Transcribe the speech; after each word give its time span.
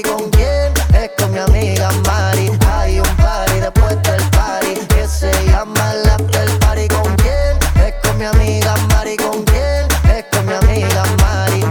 ¿Con 0.00 0.30
quién? 0.30 0.72
Es 0.94 1.10
con 1.18 1.32
mi 1.32 1.38
amiga 1.38 1.90
Mari. 2.06 2.50
Hay 2.66 2.98
un 2.98 3.16
party 3.16 3.60
después 3.60 4.02
del 4.02 4.22
party 4.30 4.74
que 4.86 5.06
se 5.06 5.30
llama 5.48 5.92
el 5.92 6.08
after 6.08 6.48
party. 6.60 6.88
¿Con 6.88 7.14
quién? 7.16 7.84
Es 7.84 7.94
con 8.02 8.16
mi 8.16 8.24
amiga 8.24 8.74
Mari. 8.88 9.16
¿Con 9.18 9.42
quién? 9.44 9.86
Es 10.16 10.24
con 10.32 10.46
mi 10.46 10.54
amiga 10.54 11.02
Mari. 11.20 11.64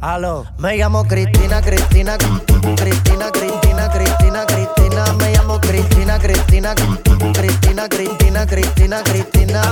Aló, 0.00 0.44
me 0.58 0.76
llamo 0.76 1.04
Cristina, 1.04 1.62
Cristina, 1.62 2.18
Cristina, 2.18 2.74
Cristina, 2.74 3.30
Cristina, 6.18 6.74
Cristina, 6.74 7.32
Cristina. 7.32 7.62
Cristina, 7.88 8.46
Cristina, 8.46 9.02
Cristina, 9.02 9.62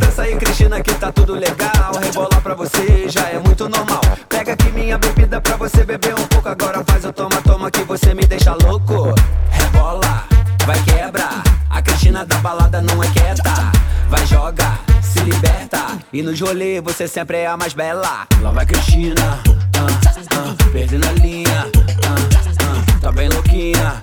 dança 0.00 0.22
aí, 0.22 0.36
Cristina, 0.36 0.80
que 0.80 0.94
tá 0.94 1.12
tudo 1.12 1.34
legal. 1.34 1.92
Rebolar 2.02 2.40
pra 2.40 2.54
você 2.54 3.08
já 3.08 3.28
é 3.28 3.38
muito 3.38 3.68
normal. 3.68 4.00
Pega 4.28 4.52
aqui 4.52 4.70
minha 4.70 4.96
bebida 4.96 5.40
pra 5.40 5.56
você 5.56 5.84
beber 5.84 6.14
um 6.14 6.26
pouco. 6.28 6.48
Agora 6.48 6.82
faz 6.84 7.04
o 7.04 7.12
toma, 7.12 7.42
toma 7.42 7.70
que 7.70 7.82
você 7.84 8.14
me 8.14 8.24
deixa 8.24 8.54
louco. 8.54 9.14
Rebola, 9.50 10.24
vai 10.66 10.82
quebra. 10.84 11.28
A 11.68 11.82
Cristina 11.82 12.24
da 12.24 12.36
balada 12.38 12.80
não 12.80 13.02
é 13.02 13.08
quieta. 13.08 13.72
Vai 14.08 14.26
joga, 14.26 14.78
se 15.02 15.20
liberta. 15.20 15.98
E 16.12 16.22
no 16.22 16.34
rolê 16.36 16.80
você 16.80 17.06
sempre 17.06 17.38
é 17.38 17.46
a 17.46 17.56
mais 17.56 17.74
bela. 17.74 18.26
Lá 18.40 18.50
vai 18.50 18.66
Cristina, 18.66 19.40
ah, 19.78 19.86
ah, 20.32 20.70
perdendo 20.72 21.06
a 21.08 21.12
linha. 21.12 21.66
Ah, 22.04 23.00
tá 23.00 23.12
bem 23.12 23.28
louquinha. 23.28 23.98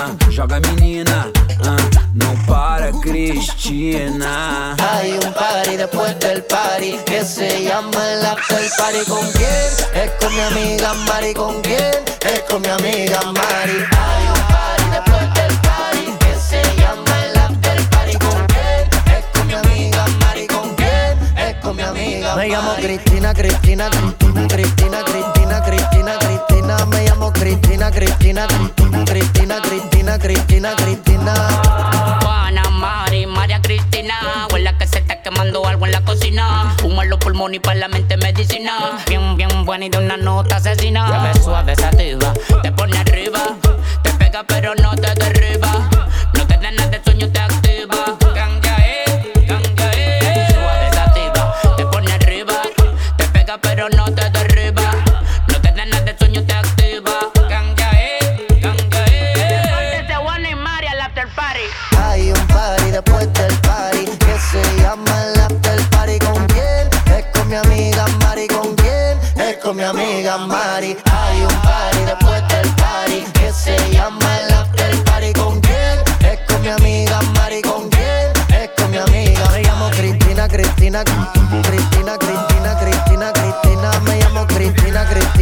Ah, 0.00 0.16
joga 0.34 0.60
menina. 0.60 1.26
No 2.14 2.34
para 2.46 2.90
Cristina. 3.00 4.74
Hay 4.78 5.12
un 5.12 5.32
party 5.32 5.76
después 5.76 6.18
del 6.18 6.42
party 6.44 6.98
que 7.06 7.24
se 7.24 7.64
llama 7.64 8.12
el 8.12 8.24
after 8.26 8.68
party. 8.76 9.04
¿Con 9.08 9.30
quién? 9.32 9.70
Es 9.94 10.10
con 10.20 10.34
mi 10.34 10.40
amiga 10.40 10.94
Mari. 11.06 11.34
¿Con 11.34 11.60
quién? 11.62 11.94
Es 12.22 12.40
con 12.48 12.62
mi 12.62 12.68
amiga 12.68 13.20
Mari. 13.22 13.84
Hay 13.90 14.24
un 14.34 14.42
party 14.52 14.84
después 14.90 15.34
del 15.34 15.54
party 15.68 16.04
que 16.18 16.34
se 16.48 16.62
llama 16.80 17.24
el 17.26 17.38
after 17.38 17.88
party. 17.90 18.16
¿Con 18.18 18.46
quién? 18.46 19.16
Es 19.16 19.24
con 19.32 19.46
mi 19.46 19.54
amiga 19.54 20.06
Mari. 20.20 20.46
¿Con 20.46 20.74
quién? 20.74 21.18
Es 21.36 21.56
con 21.62 21.76
mi 21.76 21.82
amiga 21.82 22.34
Mari. 22.34 22.48
Me 22.48 22.54
llamo 22.54 22.74
Cristina, 22.76 23.34
Cristina, 23.34 23.90
Cristina, 23.90 24.48
Cristina, 24.48 25.04
Cristina, 25.04 25.39
Cristina, 26.18 26.18
Cristina. 26.18 26.86
Me 26.86 27.04
llamo 27.04 27.32
Cristina, 27.32 27.90
Cristina, 27.90 28.46
Cristina, 28.46 29.04
Cristina, 29.04 29.60
Cristina, 29.60 30.18
Cristina, 30.18 30.76
Cristina. 30.76 31.80
quemando 35.22 35.66
algo 35.66 35.86
en 35.86 35.92
la 35.92 36.02
cocina. 36.02 36.74
Humo 36.82 37.02
en 37.02 37.10
los 37.10 37.18
pulmones 37.18 37.56
y 37.56 37.60
para 37.60 37.78
la 37.78 37.88
mente 37.88 38.16
medicina. 38.16 38.98
Bien, 39.08 39.36
bien 39.36 39.64
buena 39.64 39.86
y 39.86 39.90
de 39.90 39.98
una 39.98 40.16
nota 40.16 40.56
asesina. 40.56 41.06
Suave, 41.06 41.42
suave, 41.42 41.76
sativa, 41.76 42.32
te 42.62 42.72
pone 42.72 42.98
arriba. 42.98 43.40
Te 44.02 44.10
pega 44.12 44.44
pero 44.44 44.74
no 44.74 44.94
te 44.96 45.14
derriba. 45.14 45.69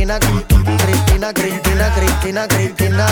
Cristina, 0.09 0.79
Cristina, 0.79 1.33
Cristina, 1.35 1.91
Cristina, 1.91 2.47
Cristina, 2.49 2.49
Cristina. 2.49 3.07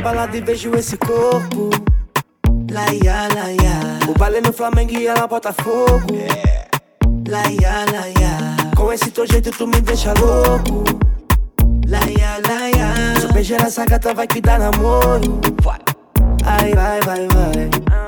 balada 0.00 0.36
e 0.36 0.40
vejo 0.42 0.74
esse 0.76 0.96
corpo. 0.98 1.70
Laia, 2.70 3.26
laia. 3.34 3.98
O 4.06 4.16
baile 4.16 4.40
no 4.42 4.52
Flamengo 4.52 4.92
e 4.92 5.06
ela 5.06 5.26
bota 5.26 5.52
fogo. 5.52 6.14
Laia, 7.26 7.86
laia. 7.90 8.72
Com 8.76 8.92
esse 8.92 9.10
teu 9.10 9.26
jeito 9.26 9.50
tu 9.50 9.66
me 9.66 9.80
deixa 9.80 10.12
louco. 10.12 11.03
Laia, 11.86 12.40
laia. 12.48 13.20
Se 13.20 13.32
beijar 13.32 13.66
essa 13.66 13.84
gata 13.84 14.14
vai 14.14 14.26
que 14.26 14.40
dá 14.40 14.58
namoro. 14.58 15.40
Ai, 16.44 16.72
vai, 16.74 17.00
vai, 17.00 17.28
vai. 17.28 18.03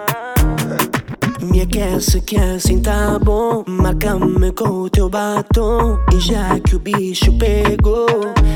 Me 1.51 1.61
aquece 1.61 2.21
que 2.21 2.37
assim 2.37 2.81
tá 2.81 3.19
bom. 3.19 3.65
Marca-me 3.67 4.51
com 4.53 4.83
o 4.83 4.91
teu 4.91 5.09
batom. 5.09 5.99
E 6.13 6.21
já 6.21 6.59
que 6.61 6.75
o 6.75 6.79
bicho 6.79 7.33
pegou, 7.39 8.07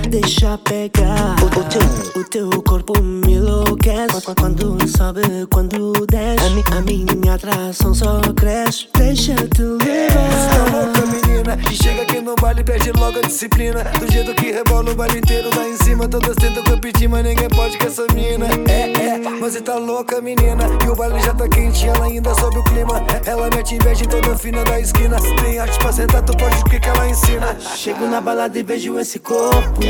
deixa 0.09 0.59
pegar. 0.59 1.37
O, 1.41 1.61
o, 1.61 1.65
teu, 1.65 2.21
o 2.21 2.25
teu 2.25 2.63
corpo 2.63 3.01
me 3.01 3.35
enlouquece. 3.35 4.23
Quando 4.39 4.89
sobe, 4.89 5.23
quando 5.53 5.93
desce. 6.07 6.45
A, 6.45 6.81
mi, 6.81 7.05
a 7.09 7.15
minha 7.15 7.35
atração 7.35 7.95
só 7.95 8.21
cresce. 8.35 8.89
Deixa-te 8.97 9.63
levar. 9.63 10.71
louca, 10.73 11.07
menina. 11.07 11.59
E 11.71 11.75
chega 11.77 12.03
aqui 12.03 12.21
no 12.21 12.35
baile, 12.37 12.65
perde 12.65 12.93
logo 12.93 13.19
a 13.19 13.23
disciplina. 13.23 13.85
Do 13.99 14.11
jeito 14.11 14.35
que 14.35 14.51
rebola 14.51 14.91
o 14.91 14.95
baile 14.95 15.19
inteiro 15.19 15.51
lá 15.55 15.69
em 15.69 15.77
cima. 15.77 16.09
Todas 16.09 16.37
tentam 16.37 16.65
competir, 16.65 17.09
mas 17.09 17.25
ninguém 17.25 17.49
pode 17.49 17.79
com 17.79 17.87
essa 17.87 18.07
mina. 18.15 18.47
É, 18.69 18.93
é, 18.93 19.19
mas 19.19 19.53
você 19.53 19.61
tá 19.61 19.77
louca, 19.77 20.21
menina. 20.21 20.65
E 20.85 20.89
o 20.89 20.97
baile 20.97 21.21
já 21.21 21.35
tá 21.35 21.49
quente, 21.49 21.87
ela 21.87 22.05
ainda 22.05 22.35
sobe 22.35 22.59
o 22.59 22.65
clima. 22.65 22.80
Ela 23.27 23.50
mete 23.55 23.75
inveja 23.75 24.05
em 24.05 24.09
toda 24.09 24.37
fina 24.37 24.65
da 24.65 24.81
esquina. 24.81 25.17
Tem 25.43 25.59
arte 25.59 25.79
pra 25.79 25.93
sentar, 25.93 26.23
tu 26.23 26.37
pode 26.37 26.56
o 26.56 26.65
que, 26.65 26.81
que 26.81 26.88
ela 26.88 27.09
ensina. 27.09 27.56
Chego 27.61 28.06
na 28.06 28.21
balada 28.21 28.59
e 28.59 28.62
vejo 28.62 28.99
esse 28.99 29.19
corpo. 29.19 29.81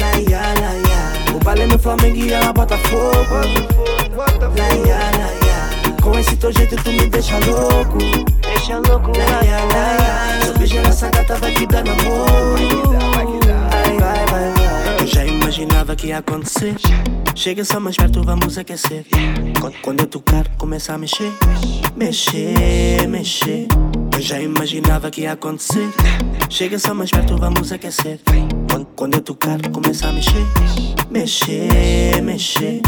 Laia, 0.00 0.40
laia. 0.60 1.34
O 1.34 1.44
balé 1.44 1.66
no 1.66 1.78
Flamengo 1.78 2.16
e 2.16 2.32
ela 2.32 2.52
bota 2.52 2.76
fogo. 2.78 3.34
Laia, 4.56 4.98
laia. 5.18 6.00
Com 6.02 6.18
esse 6.18 6.36
teu 6.36 6.52
jeito 6.52 6.76
tu 6.82 6.90
me 6.90 7.06
deixa 7.08 7.38
louco. 7.38 7.98
Deixa 8.40 8.78
louco, 8.78 9.12
laia, 9.16 9.64
laia. 9.64 10.42
Se 10.42 10.48
eu 10.48 10.58
beijar 10.58 10.86
essa 10.86 11.10
gata 11.10 11.36
vai 11.36 11.52
te 11.54 11.66
dar 11.66 11.84
namoro. 11.84 12.98
Vai, 13.14 13.98
vai, 13.98 14.26
vai, 14.26 14.52
vai. 14.52 15.00
Eu 15.00 15.06
já 15.06 15.24
imaginava 15.24 15.94
que 15.94 16.08
ia 16.08 16.18
acontecer. 16.18 16.74
Chega 17.34 17.64
só 17.64 17.80
mais 17.80 17.96
perto, 17.96 18.22
vamos 18.22 18.56
aquecer. 18.56 19.04
Quando 19.82 20.00
eu 20.00 20.06
tocar, 20.06 20.48
começa 20.56 20.94
a 20.94 20.98
mexer. 20.98 21.32
Mexer, 21.96 23.08
mexer. 23.08 23.66
Eu 24.14 24.20
já 24.20 24.40
imaginava 24.40 25.10
que 25.10 25.22
ia 25.22 25.32
acontecer. 25.32 25.88
Chega 26.48 26.78
só 26.78 26.94
mais 26.94 27.10
perto, 27.10 27.36
vamos 27.36 27.72
aquecer. 27.72 28.20
Quando 28.94 29.14
eu 29.14 29.20
tocar, 29.20 29.60
começa 29.70 30.08
a 30.08 30.12
mexer. 30.12 30.46
Mexer, 31.10 32.22
mexer. 32.22 32.80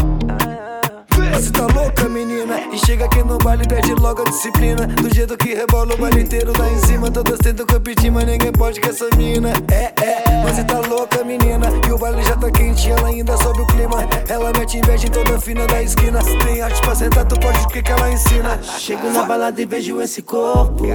Você 1.33 1.51
tá 1.51 1.67
louca, 1.67 2.07
menina? 2.09 2.59
E 2.71 2.77
chega 2.79 3.05
aqui 3.05 3.23
no 3.23 3.37
baile, 3.37 3.67
perde 3.67 3.93
logo 3.93 4.21
a 4.21 4.25
disciplina. 4.25 4.87
Do 4.87 5.13
jeito 5.13 5.37
que 5.37 5.53
rebola 5.53 5.93
o 5.93 5.97
baile 5.97 6.21
inteiro 6.21 6.53
lá 6.57 6.69
em 6.69 6.77
cima. 6.79 7.11
Todas 7.11 7.39
tentam 7.39 7.65
competir, 7.65 8.11
mas 8.11 8.25
ninguém 8.25 8.51
pode 8.51 8.79
com 8.79 8.89
essa 8.89 9.07
mina. 9.15 9.53
É, 9.71 9.93
é, 10.03 10.45
você 10.45 10.63
tá 10.63 10.79
louca, 10.79 11.23
menina? 11.23 11.67
E 11.87 11.91
o 11.91 11.97
baile 11.97 12.23
já 12.23 12.35
tá 12.35 12.49
quente, 12.51 12.89
ela 12.89 13.07
ainda 13.07 13.37
sobe 13.37 13.61
o 13.61 13.67
clima. 13.67 13.97
Ela 14.27 14.51
mete 14.57 14.77
inveja 14.77 15.07
em 15.07 15.11
toda 15.11 15.39
fina 15.39 15.65
da 15.67 15.81
esquina. 15.81 16.19
Tem 16.43 16.61
arte 16.61 16.81
pra 16.81 16.95
sentar, 16.95 17.25
tu 17.25 17.39
pode 17.39 17.59
o 17.59 17.67
que, 17.67 17.91
ela 17.91 18.11
ensina. 18.11 18.59
Chego 18.61 19.09
na 19.09 19.23
balada 19.23 19.61
e 19.61 19.65
vejo 19.65 20.01
esse 20.01 20.21
corpo. 20.21 20.85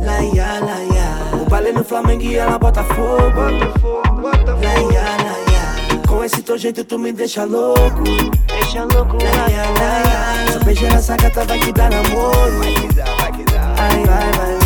Laia, 0.00 0.60
laia. 0.60 1.42
O 1.42 1.48
baile 1.48 1.72
no 1.72 1.84
Flamengo 1.84 2.22
e 2.22 2.36
ela 2.36 2.58
bota 2.58 2.82
fogo. 2.84 3.40
Laia, 4.60 5.16
laia. 5.22 5.53
Com 6.14 6.22
esse 6.22 6.42
teu 6.42 6.56
jeito 6.56 6.84
tu 6.84 6.96
me 6.96 7.12
deixa 7.12 7.42
louco. 7.42 8.04
Deixa 8.46 8.84
louco, 8.84 9.16
laia, 9.16 9.64
laia. 9.68 10.46
Se 10.48 10.54
eu 10.54 10.64
beijar 10.64 10.94
essa 10.94 11.16
gata 11.16 11.44
vai 11.44 11.58
te 11.58 11.72
dar 11.72 11.90
namoro. 11.90 12.58
Vai 12.60 12.72
que 12.72 12.94
dá, 12.94 13.04
vai 13.16 13.32
que 13.32 13.44
dá. 13.46 13.74
Ai, 13.76 14.04
vai, 14.06 14.32
vai, 14.32 14.63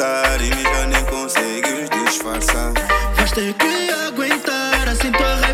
olhar 0.00 0.40
e 0.40 0.50
já 0.50 0.86
nem 0.86 1.04
consegues 1.06 1.88
disfarçar. 1.90 2.72
Vais 3.14 3.32
ter 3.32 3.54
que 3.54 3.90
aguentar, 4.06 4.88
assim 4.88 5.10
tua 5.12 5.45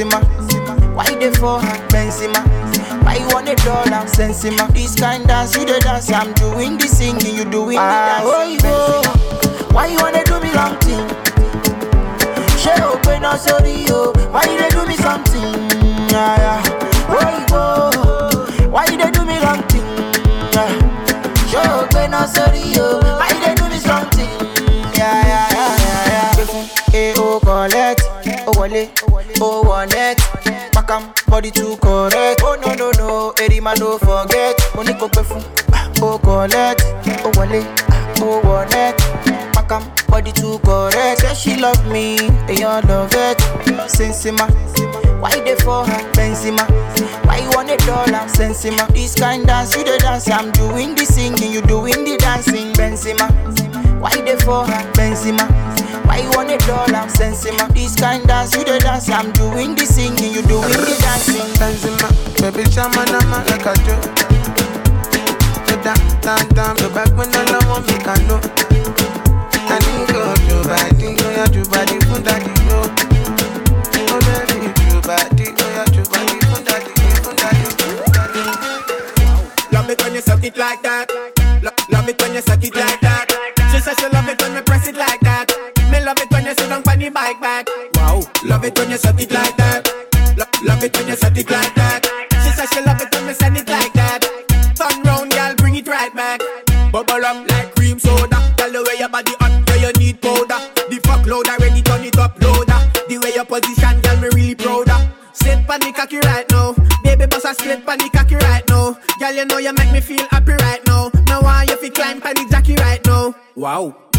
Why 0.00 1.14
they 1.16 1.30
for? 1.32 1.60
Benzema. 1.90 2.40
Why 3.04 3.16
you 3.16 3.28
want 3.28 3.48
a 3.48 3.54
dollar? 3.56 4.06
Sensima. 4.06 4.72
This 4.72 4.94
body 31.40 31.50
too 31.50 31.74
correct. 31.78 32.42
Oh 32.44 32.54
no 32.60 32.74
no 32.74 32.90
no, 32.98 33.32
eri 33.42 33.60
ma 33.60 33.72
no 33.74 33.96
forget. 33.98 34.56
Mo 34.74 34.82
ní 34.82 34.92
kò 35.00 35.08
gbé 35.08 35.22
fún 35.24 35.42
o 36.02 36.18
collect, 36.18 36.82
o 37.24 37.30
wọlé, 37.36 37.62
o 38.20 38.40
wọ 38.44 38.64
net. 38.70 38.96
Pakam 39.54 39.82
body 40.08 40.32
too 40.32 40.58
correct. 40.58 41.20
Say 41.22 41.34
she 41.34 41.56
love 41.56 41.80
me, 41.86 42.16
èèyàn 42.48 42.84
love 42.88 43.14
it. 43.14 43.38
Sensima, 43.88 44.46
why 45.22 45.40
dey 45.40 45.56
for 45.64 45.84
her? 45.86 46.02
Benzema, 46.12 46.64
why 47.24 47.38
you 47.38 47.50
want 47.56 47.70
a 47.70 47.76
dollar? 47.86 48.24
Sensima, 48.28 48.86
this 48.92 49.14
kind 49.14 49.46
dance 49.46 49.74
you 49.74 49.82
dey 49.84 49.96
dance. 49.98 50.28
I'm 50.28 50.50
doing 50.52 50.94
the 50.94 51.06
singing, 51.06 51.52
you 51.52 51.62
doing 51.62 52.04
the 52.04 52.16
dancing. 52.18 52.72
Benzema, 52.74 53.26
why 53.98 54.10
dey 54.26 54.36
for 54.44 54.66
her? 54.66 54.82
Benzema, 54.92 55.48
why 56.10 56.18
you 56.18 56.30
want 56.34 56.50
a 56.50 56.58
dollar? 56.66 57.06
Sensima, 57.06 57.70
this 57.72 57.94
kind 57.94 58.26
dance 58.26 58.54
you 58.56 58.64
dey 58.64 58.78
dance. 58.80 59.08
I'm 59.08 59.30
doing 59.32 59.74
the 59.78 59.86
singing, 59.86 60.34
you 60.34 60.42
doing 60.42 60.74
the 60.74 60.96
dancing. 60.98 61.46
Benzema, 61.58 62.10
baby 62.42 62.64
chama 62.74 63.06
na 63.14 63.20
ma 63.30 63.38
like 63.46 63.66
a 63.70 63.74
joke. 63.86 64.10
Go 65.70 65.74
down, 65.86 66.00
down, 66.20 66.42
down, 66.58 66.74
go 66.82 66.88
back 66.90 67.10
when 67.16 67.30
all 67.30 67.54
I 67.54 67.60
want 67.70 67.86
me 67.86 67.96
can 68.02 68.18
know. 68.26 68.40
I 69.70 69.78
need 69.86 70.10
go 70.10 70.34
to 70.34 70.56
body, 70.66 71.14
go 71.14 71.26
ya 71.30 71.46
to 71.46 71.62
body, 71.70 71.96
fun 72.10 72.22
daddy 72.26 72.50
yo. 72.66 72.78
Oh 74.10 74.18
baby, 74.26 74.66
to 74.66 74.98
body, 75.06 75.46
oh, 75.46 75.54
go 75.54 75.66
ya 75.78 75.84
to 75.94 76.02
body, 76.10 76.36
fun 76.50 76.62
daddy, 76.66 76.92
fun 77.22 77.34
daddy, 77.38 77.64
fun 77.78 78.10
daddy. 78.10 78.42
Love 79.72 79.88
it 79.90 80.02
when 80.02 80.14
you 80.14 80.20
suck 80.20 80.42
it 80.42 80.56
like 80.56 80.82
that. 80.82 80.89
Love 88.50 88.64
it 88.64 88.76
when 88.76 88.90
you 88.90 88.96
suck 88.96 89.20
it 89.20 89.30
like 89.30 89.56
that. 89.58 89.86
Lo- 90.36 90.66
love 90.66 90.82
it 90.82 90.96
when 90.96 91.06
you 91.06 91.14
suck 91.14 91.38
it 91.38 91.48
like 91.48 91.72
that. 91.76 92.02
She 92.42 92.50
said 92.50 92.66
she 92.74 92.82
love 92.84 93.00
it 93.00 93.14
when 93.14 93.26
we 93.28 93.32
send 93.32 93.56
it 93.56 93.68
like 93.68 93.92
that. 93.92 94.26
Turn 94.74 95.02
round, 95.04 95.30
girl, 95.30 95.54
bring 95.54 95.76
it 95.76 95.86
right 95.86 96.12
back. 96.12 96.40
Bubble 96.90 97.24
up 97.24 97.48
like 97.48 97.76
cream 97.76 98.00
soda. 98.00 98.42
Tell 98.58 98.72
the 98.72 98.82
way 98.82 98.98
your 98.98 99.08
body 99.08 99.30
hot, 99.38 99.54
yeah 99.68 99.86
you 99.86 99.92
need 100.02 100.20
powder. 100.20 100.58
The 100.90 100.98
fuck 101.06 101.24
load 101.26 101.46
already 101.46 101.80
turn 101.80 102.02
it 102.02 102.18
up 102.18 102.42
loader. 102.42 102.80
The 103.06 103.18
way 103.22 103.30
your 103.38 103.46
position, 103.46 104.00
girl, 104.02 104.18
me 104.18 104.28
really 104.34 104.54
prouder. 104.56 104.98
Sit 105.32 105.62
pan 105.70 105.78
the 105.78 105.92
cocky 105.94 106.18
right 106.18 106.50
now. 106.50 106.74
Baby 107.04 107.26
boss 107.30 107.44
a 107.44 107.54
split 107.54 107.86
pan 107.86 107.98
the 107.98 108.10
cocky 108.10 108.34
right 108.34 108.66
now. 108.68 108.98
Girl, 109.20 109.32
you 109.32 109.44
know 109.46 109.58
you 109.58 109.72
make 109.74 109.92
me 109.92 110.00
feel 110.00 110.26
happy 110.28 110.58
right 110.58 110.84
now. 110.86 111.12
Now 111.30 111.42
why 111.42 111.70
you 111.70 111.76
fi 111.76 111.88
climb 111.88 112.20
pan 112.20 112.34
the 112.34 112.50
jockey 112.50 112.74
right 112.74 113.04
now? 113.06 113.32
Wow. 113.54 114.09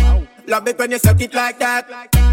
Love 0.51 0.67
it 0.67 0.77
when 0.77 0.91
you 0.91 1.00
suck 1.00 1.22
it 1.22 1.34
like 1.34 1.60
that. 1.60 1.88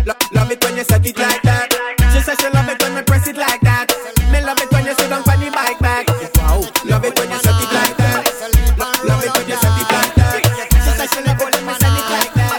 Lo- 0.05 0.19
love 0.35 0.51
it 0.51 0.65
when 0.65 0.77
you 0.77 0.83
suck 0.83 1.07
it 1.07 1.17
like 1.17 1.41
that. 1.43 1.71
She 2.13 2.19
said 2.19 2.35
she 2.41 2.51
love 2.51 2.69
it 2.69 2.83
when 2.83 2.97
we 2.97 3.03
press 3.03 3.29
it 3.29 3.37
like 3.37 3.61
that. 3.61 3.95
Me 4.35 4.43
love 4.43 4.59
it 4.59 4.67
when 4.73 4.87
you 4.87 4.95
sit 4.95 5.13
on 5.13 5.23
funny 5.23 5.51
bike 5.51 5.79
back. 5.79 6.09
Wow. 6.35 6.67
Love 6.83 7.05
it 7.05 7.15
when 7.15 7.31
you 7.31 7.39
suck 7.39 7.63
it 7.63 7.71
like 7.71 7.95
that. 7.95 8.27
Lo- 8.75 9.07
love 9.07 9.23
it 9.23 9.31
when 9.39 9.47
you 9.47 9.55
suck 9.55 9.79
it 9.79 9.87
like 9.95 10.15
that. 10.19 10.43
She 10.83 10.91
said 10.99 11.09
she 11.15 11.23
love 11.23 11.39
it 11.39 11.47
when 11.47 11.63
we 11.63 11.75
send 11.79 11.95
it 11.95 12.11
like 12.11 12.35
that. 12.35 12.59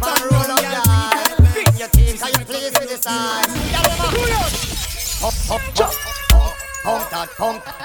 Turn 0.00 0.24
round, 0.32 0.56
girl, 0.56 1.36
bring 1.52 1.68
it 1.68 2.16
back. 2.16 2.32
You 7.44 7.83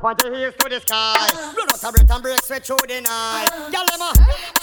up 0.00 0.04
on 0.04 0.16
the 0.16 0.38
hills 0.38 0.54
to 0.58 0.68
the 0.68 0.80
sky. 0.80 1.28
Blood 1.54 1.72
out 1.72 1.84
a 1.84 1.92
breath 1.92 2.10
and 2.10 2.22
break 2.22 2.42
sweat 2.42 2.64
through 2.64 2.76
the 2.88 3.00
night. 3.00 3.48
Girl, 3.50 3.84
them 3.84 4.00
a 4.00 4.12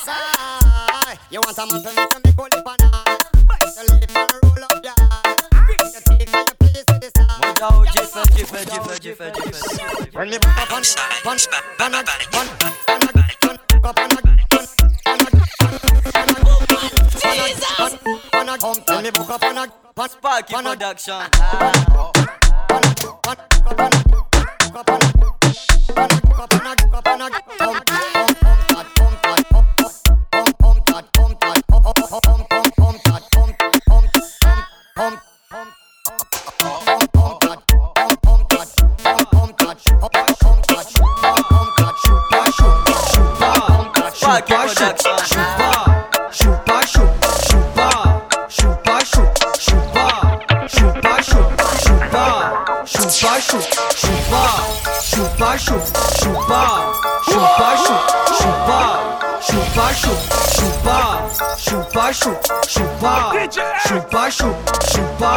sigh. 0.01 1.17
You 1.29 1.39
want 1.46 1.58
a 1.58 1.65
man 1.65 1.82
to 1.82 1.89
make 1.94 2.10
you 2.10 2.22
make 2.25 2.36
good 2.36 2.53
lip 2.53 2.65
and. 2.65 2.77
Bite 3.46 3.70
the 3.75 3.84
and 4.15 4.32
roll 4.44 4.63
up 4.65 4.84
your 4.84 4.94
eye. 4.98 5.36
Bring 5.51 5.79
and 6.34 6.58
place 6.60 6.86
the 6.86 7.17
chupa, 55.57 55.81
chupa, 56.19 56.83
chupa, 57.25 57.69
chupa, 58.37 59.07
chupa, 59.41 59.93
chupa, 60.53 61.13
chupa, 61.57 62.11
chupa, 62.67 63.13
chupa, 63.87 64.29
chupa, 64.91 65.33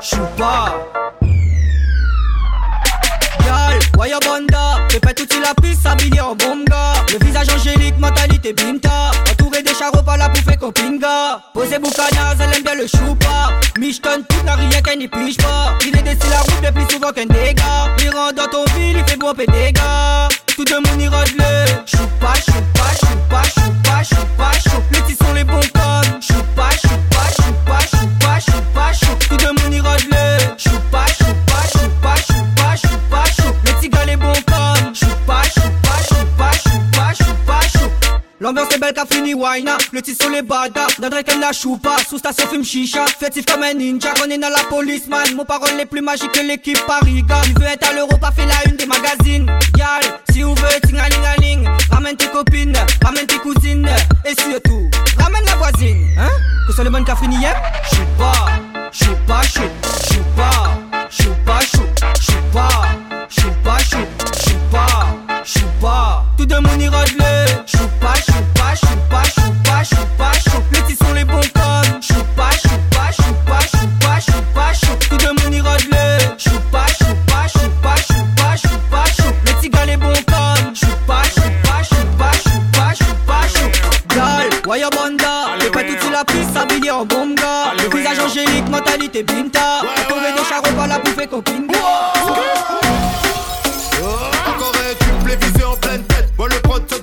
chupa, 0.00 0.72
Waya 3.98 4.18
Banda, 4.20 4.76
répète 4.90 5.26
tout 5.26 5.40
la 5.40 5.54
piste, 5.54 5.86
habillé 5.86 6.20
en 6.20 6.34
bomba. 6.36 6.92
Le 7.12 7.24
visage 7.24 7.48
angélique, 7.48 7.98
mentalité 7.98 8.52
binta. 8.52 9.10
Des 9.66 9.74
charros 9.74 10.02
par 10.02 10.16
la 10.16 10.28
pouffe 10.28 10.56
copinga. 10.58 11.40
Posé 11.52 11.78
boucanaz, 11.80 12.36
elle 12.38 12.56
aime 12.56 12.62
bien 12.62 12.74
le 12.76 12.86
choupa. 12.86 13.50
Michton, 13.76 14.22
tout 14.28 14.44
n'a 14.44 14.54
rien 14.54 14.80
qu'elle 14.80 14.98
n'y 14.98 15.08
pige 15.08 15.38
pas. 15.38 15.74
Il 15.84 15.98
est 15.98 16.02
décidé 16.02 16.28
la 16.30 16.38
route 16.38 16.74
plus 16.74 16.94
souvent 16.94 17.10
qu'un 17.10 17.26
dégât. 17.26 17.90
Il 18.00 18.10
rentre 18.10 18.34
dans 18.34 18.46
ton 18.46 18.64
ville, 18.76 18.98
il 18.98 19.04
fait 19.04 19.16
bon 19.16 19.32
gars. 19.32 20.28
Tout 20.54 20.64
le 20.70 20.76
monde 20.76 21.02
y 21.02 21.08
rôde 21.08 21.26
Choupa, 21.84 22.34
choupa, 22.34 22.86
choupa, 23.00 23.42
choupa, 23.42 24.04
choupa, 24.04 24.52
choupa. 24.52 24.86
Les 24.92 25.00
petits 25.00 25.16
sont 25.16 25.34
les 25.34 25.44
bons 25.44 25.58
codes. 25.58 26.22
Choupa, 26.22 26.70
choupa, 26.70 27.24
choupa, 27.36 27.80
choupa, 27.90 28.38
choupa, 28.38 28.92
choupa. 28.92 29.26
Tout 29.28 29.46
le 29.46 29.52
monde 29.62 29.74
y 29.74 29.78
Choupa, 29.78 30.56
choupa, 30.58 31.06
choupa, 31.08 31.15
L'ambiance 38.46 38.72
est 38.76 38.78
belle 38.78 38.94
qu'a 38.94 39.04
fini 39.04 39.34
wine 39.34 39.68
Le 39.90 40.00
titre 40.00 40.22
sur 40.22 40.30
les 40.30 40.40
bada. 40.40 40.86
D'un 41.00 41.10
qu'elle 41.10 41.40
la 41.40 41.50
choupa 41.50 41.96
Sous 42.08 42.18
station 42.18 42.46
fume 42.46 42.64
chicha. 42.64 43.04
Fétif 43.06 43.44
comme 43.44 43.64
un 43.64 43.74
ninja. 43.74 44.10
Est 44.30 44.38
dans 44.38 44.48
la 44.48 44.62
police 44.70 45.08
man 45.08 45.34
Mon 45.34 45.44
parole 45.44 45.76
les 45.76 45.84
plus 45.84 46.00
magiques 46.00 46.30
que 46.30 46.46
l'équipe 46.46 46.78
Pariga. 46.86 47.40
Tu 47.42 47.54
veux 47.60 47.66
être 47.66 47.90
à 47.90 47.92
l'euro 47.92 48.16
pas 48.18 48.30
fait 48.30 48.46
la 48.46 48.70
une 48.70 48.76
des 48.76 48.86
magazines. 48.86 49.50
Gal 49.74 50.20
si 50.30 50.42
vous 50.42 50.54
veux 50.54 50.80
ting 50.80 51.68
Ramène 51.90 52.16
tes 52.16 52.28
copines. 52.28 52.76
Ramène 53.04 53.26
tes 53.26 53.38
cousines. 53.38 53.88
Et 54.24 54.40
surtout 54.40 54.88
Ramène 55.18 55.44
la 55.44 55.56
voisine. 55.56 56.06
Hein? 56.16 56.30
Que 56.68 56.88
bon 56.88 57.02
qu'a 57.02 57.16
fini 57.16 57.38
hier 57.38 57.56
Choupa 57.90 58.32
choupa 58.92 59.42
Choupa 59.42 59.70
Choupa 60.08 60.52
choupa 61.10 61.60
Choupa 61.60 62.08
Choupa 62.20 62.68
choupa 63.28 63.78
Choupa 63.78 64.35
Choupa 65.46 66.24
Tout 66.36 66.44
le 66.50 66.60
monde 66.60 66.82
y 66.82 66.86
le 66.86 66.90
Choupa 67.66 68.14
choupa 68.14 68.74
choupa 68.74 69.22
choupa 69.22 69.84
choupa 69.84 70.32
choupa 70.32 70.62
Les 70.72 70.80
petits 70.80 70.96
sont 70.96 71.14
les 71.14 71.24
bons 71.24 71.40
codes 71.54 72.02
Choupa 72.02 72.50
choupa 72.50 73.12
choupa 73.12 73.60
choupa 73.60 74.18
choupa 74.18 74.72
choupa 74.72 75.08
Tout 75.08 75.24
le 75.24 75.28
monde 75.40 75.54
y 75.54 75.58
le 75.58 76.36
Choupa 76.36 76.86
choupa 76.98 77.46
choupa 77.46 77.94
choupa 77.96 78.56
choupa 78.56 79.04
choupa 79.06 79.34
Les 79.46 79.52
petits 79.52 79.70
gars 79.70 79.86
les 79.86 79.96
bons 79.96 80.08
codes 80.08 80.74
Choupa 80.74 81.22
choupa 81.22 81.80
choupa 81.84 82.32
choupa 82.42 82.94
choupa 82.94 83.38
choupa 83.46 84.16
Gal, 84.16 84.50
waya 84.66 84.90
banda 84.90 85.56
T'es 85.60 85.70
pas 85.70 85.84
tout 85.84 86.00
sur 86.00 86.10
la 86.10 86.24
piste, 86.24 86.54
s'habiller 86.54 86.90
en 86.90 87.04
Le 87.04 87.96
visage 87.96 88.18
angélique, 88.18 88.68
mentalité 88.68 89.22
binta 89.22 89.82
Tombé 90.08 90.32
des 90.36 90.44
charros 90.48 90.74
par 90.76 90.88
la 90.88 90.98
bouffée 90.98 91.28
copine 91.28 91.68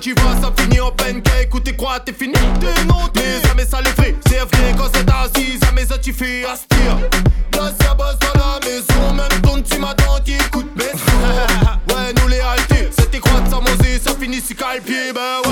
tu 0.04 0.12
vois, 0.20 0.36
ça 0.38 0.52
finit 0.54 0.80
en 0.80 0.90
pancake. 0.90 1.54
Ou 1.54 1.60
t'es 1.60 1.72
quoi, 1.72 1.98
t'es 1.98 2.12
fini, 2.12 2.34
t'es 2.60 2.84
non, 2.84 3.08
t'es 3.08 3.40
jamais 3.48 3.64
ça 3.64 3.80
les 3.80 3.90
fait. 3.90 4.14
C'est 4.28 4.40
vrai 4.40 4.74
quand 4.76 4.90
c'est 4.92 5.08
assis, 5.10 5.58
mais 5.74 5.86
ça 5.86 5.96
tu 5.96 6.12
fais 6.12 6.44
aspire. 6.44 6.98
Là, 7.54 7.72
ça 7.80 7.94
bosse 7.94 8.18
dans 8.20 8.38
la 8.38 8.60
maison, 8.60 9.14
même 9.14 9.40
ton 9.40 9.62
tu 9.62 9.78
m'attends, 9.78 10.20
qui 10.22 10.34
écoute 10.34 10.70
mes 10.76 10.84
Ouais, 11.94 12.12
nous 12.20 12.28
les 12.28 12.40
haltés, 12.40 12.90
c'était 12.98 13.18
quoi 13.18 13.40
de 13.40 13.48
ça 13.48 14.14
finit 14.20 14.42
si 14.42 14.54
calpier, 14.54 15.12
ben 15.14 15.43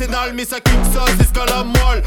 c'est 0.00 0.10
dalle, 0.10 0.32
mais 0.32 0.46
ça 0.46 0.58
qu'une 0.60 0.82
sauce, 0.94 1.10
c'est 1.18 1.28
ce 1.28 1.64
molle. 1.64 2.02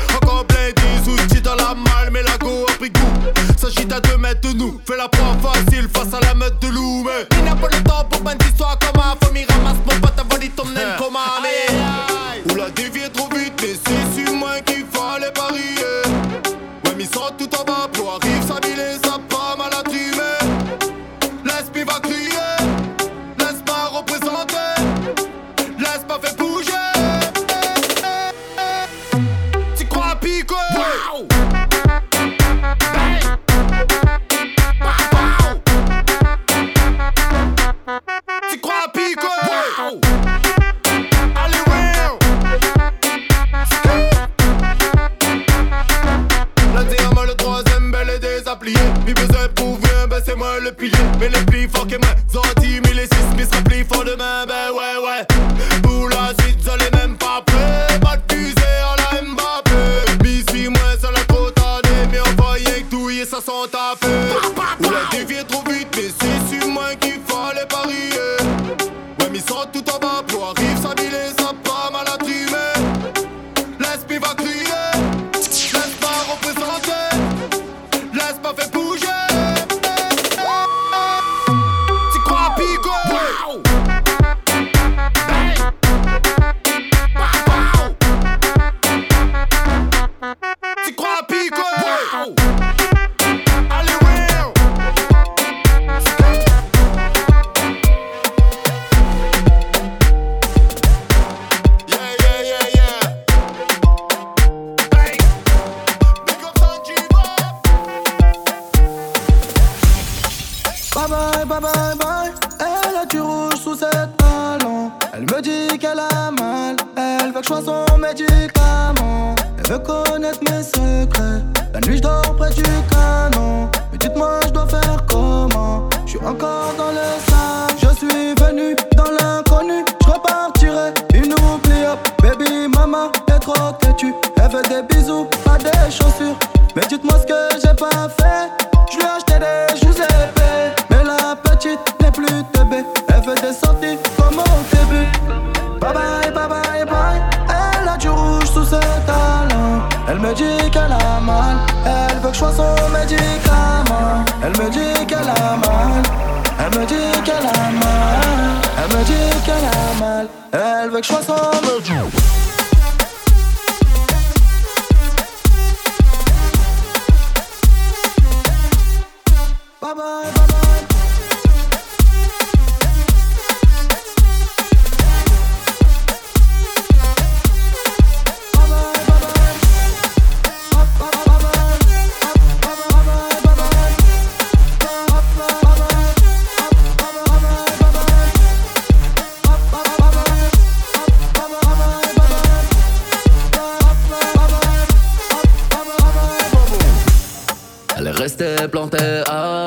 Restée 198.15 198.55
plantée 198.71 199.23
à 199.27 199.65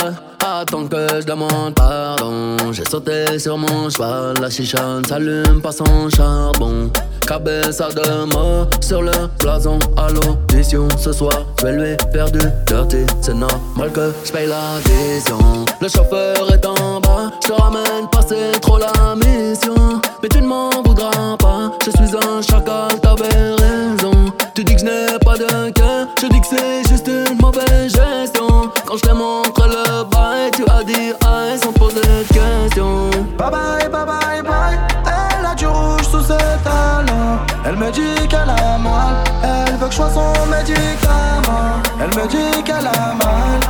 attendre 0.60 0.88
que 0.88 1.20
je 1.20 1.26
demande 1.26 1.74
pardon. 1.74 2.56
J'ai 2.72 2.84
sauté 2.84 3.38
sur 3.38 3.58
mon 3.58 3.90
cheval, 3.90 4.34
la 4.40 4.48
chicha 4.48 4.78
s'allume 5.08 5.60
pas 5.60 5.72
sans 5.72 6.08
charbon. 6.14 6.90
Cabeza 7.26 7.88
de 7.88 8.32
mort 8.32 8.68
sur 8.80 9.02
le 9.02 9.12
blason 9.40 9.78
à 9.96 10.08
l'audition 10.10 10.88
ce 10.96 11.12
soir. 11.12 11.44
Je 11.58 11.66
vais 11.66 11.72
lui 11.72 11.96
faire 12.12 12.30
du 12.30 12.38
dirty, 12.66 13.04
c'est 13.20 13.34
normal 13.34 13.90
que 13.92 14.12
je 14.24 14.32
paye 14.32 14.46
l'addition. 14.46 15.38
Le 15.80 15.88
chauffeur 15.88 16.52
est 16.52 16.64
en 16.64 17.00
bas, 17.00 17.32
je 17.42 17.48
te 17.48 17.52
ramène 17.52 18.08
pas, 18.12 18.20
c'est 18.26 18.60
trop 18.60 18.78
la 18.78 19.14
mission. 19.16 19.74
Mais 20.22 20.28
tu 20.28 20.40
ne 20.40 20.46
m'en 20.46 20.70
voudras 20.84 21.36
pas, 21.38 21.72
je 21.84 21.90
suis 21.90 22.16
un 22.16 22.40
chacal, 22.42 23.00
t'avais 23.02 23.28
raison. 23.28 24.32
Tu 24.54 24.62
dis 24.64 24.74
que 24.74 24.80
je 24.80 24.84
n'ai 24.84 25.18
pas 25.24 25.36
de 25.36 25.70
cœur, 25.70 26.06
je 26.22 26.26
dis 26.28 26.40
que 26.40 26.46
c'est 26.46 26.88
juste 26.88 27.08
une 27.08 27.36
mauvaise 27.38 27.92
gestion. 27.92 28.35
Quand 28.84 28.96
je 28.96 29.02
t'ai 29.02 29.12
montré 29.12 29.68
le 29.68 30.04
bail, 30.04 30.50
tu 30.52 30.64
as 30.70 30.84
dit 30.84 31.12
aïe 31.24 31.58
sans 31.62 31.72
poser 31.72 32.00
de 32.00 32.22
questions. 32.32 33.10
Bye 33.38 33.50
bye, 33.50 33.88
bye 33.88 34.06
bye, 34.06 34.42
bye. 34.42 34.78
Elle 35.06 35.46
a 35.46 35.54
du 35.54 35.66
rouge 35.66 36.08
sous 36.10 36.22
ses 36.22 36.36
talons. 36.64 37.38
Elle 37.64 37.76
me 37.76 37.90
dit 37.90 38.28
qu'elle 38.28 38.50
a 38.50 38.78
mal. 38.78 39.24
Elle 39.42 39.76
veut 39.76 39.86
que 39.86 39.92
je 39.92 39.96
sois 39.96 40.10
son 40.10 40.46
médicament. 40.46 41.82
Elle 42.00 42.14
me 42.20 42.26
dit 42.28 42.62
qu'elle 42.64 42.86
a 42.86 43.14
mal. 43.14 43.60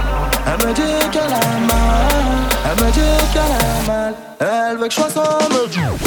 Elle 0.46 0.66
me 0.66 0.72
dit 0.72 1.10
qu'elle 1.10 1.22
a 1.22 1.46
mal. 1.66 2.12
Elle 2.64 2.84
me 2.84 2.90
dit 2.92 3.32
qu'elle 3.32 3.42
a 3.42 3.86
mal. 3.86 4.14
Elle 4.40 4.76
veut 4.78 4.88
que 4.88 4.94
je 4.94 5.00
sois 5.00 5.10
son 5.10 5.48
médicament. 5.54 6.05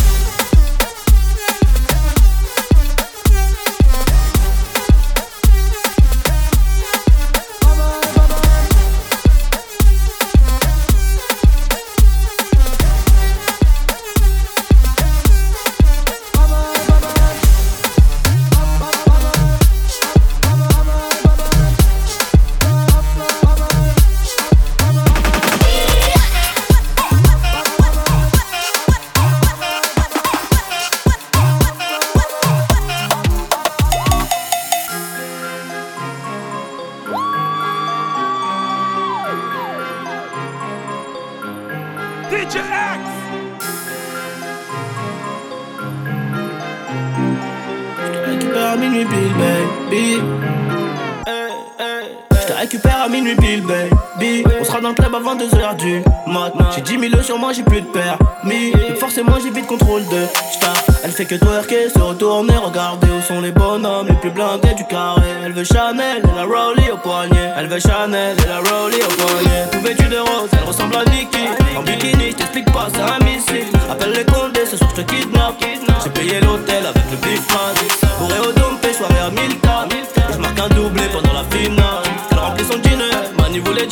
Dans 54.81 54.89
le 54.89 54.95
club 54.95 55.13
avant 55.13 55.35
2h 55.35 55.75
du 55.77 56.01
matin. 56.27 56.69
J'ai 56.75 56.81
10 56.81 57.09
000 57.09 57.21
sur 57.23 57.37
moi, 57.37 57.51
j'ai 57.53 57.63
plus 57.63 57.81
de 57.81 57.87
permis. 57.87 58.71
Donc 58.71 58.97
forcément, 58.97 59.37
j'ai 59.43 59.51
vite 59.51 59.67
contrôle 59.67 60.03
de 60.05 60.25
star. 60.53 60.73
Elle 61.03 61.11
fait 61.11 61.25
que 61.25 61.35
twerker, 61.35 61.89
se 61.89 61.99
retourner, 61.99 62.55
regarder 62.57 63.07
où 63.07 63.21
sont 63.21 63.41
les 63.41 63.51
bonhommes 63.51 64.07
les 64.07 64.15
plus 64.15 64.29
blindés 64.29 64.73
du 64.75 64.85
carré. 64.85 65.27
Elle 65.45 65.53
veut 65.53 65.63
Chanel 65.63 66.21
et 66.23 66.35
la 66.35 66.43
Rollie 66.43 66.91
au 66.91 66.97
poignet. 66.97 67.51
Elle 67.57 67.67
veut 67.67 67.79
Chanel 67.79 68.37
et 68.37 68.47
la 68.47 68.57
Rollie 68.57 69.01
au 69.01 69.13
poignet. 69.21 69.67
Tout 69.71 69.81
vêtu 69.81 70.07
de 70.07 70.17
rose, 70.17 70.49
elle 70.51 70.67
ressemble 70.67 70.95
à 70.95 71.05
Nicki. 71.05 71.47
En 71.77 71.81
bikini, 71.81 72.31
je 72.31 72.35
t'explique 72.35 72.71
pas, 72.71 72.87
c'est 72.93 73.01
un 73.01 73.25
missile. 73.25 73.67
Appelle 73.89 74.11
les 74.13 74.25
condés, 74.25 74.65
ce 74.65 74.77
soir 74.77 74.91
je 74.95 75.01
te 75.01 75.11
kidnappe. 75.11 75.55
J'ai 76.03 76.09
payé 76.11 76.39
l'hôtel 76.41 76.85
avec 76.85 77.03
le 77.11 77.17
big 77.17 77.39
man. 77.49 77.75
Bourré 78.19 78.39
au 78.39 78.51
dompé, 78.51 78.93
soirée 78.93 79.19
à 79.19 79.29
Milton. 79.29 79.89
Je 80.33 80.37
marque 80.37 80.59
un 80.59 80.69
doublé 80.69 81.03
pendant 81.11 81.33
la 81.33 81.43
finale. 81.57 82.03
Elle 82.31 82.39
remplit 82.39 82.65
son 82.65 82.77
dîner, 82.77 83.11
Mani 83.37 83.59
voulait 83.59 83.87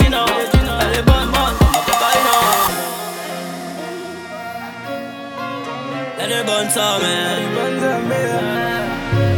Elle 6.30 6.34
est 6.34 6.44
bonne 6.44 6.70
sa 6.70 7.00
mère. 7.00 7.38
Elle 7.38 7.44
est 7.44 7.56
bonne 7.56 7.80
sa 7.80 8.00
mère. 8.00 8.42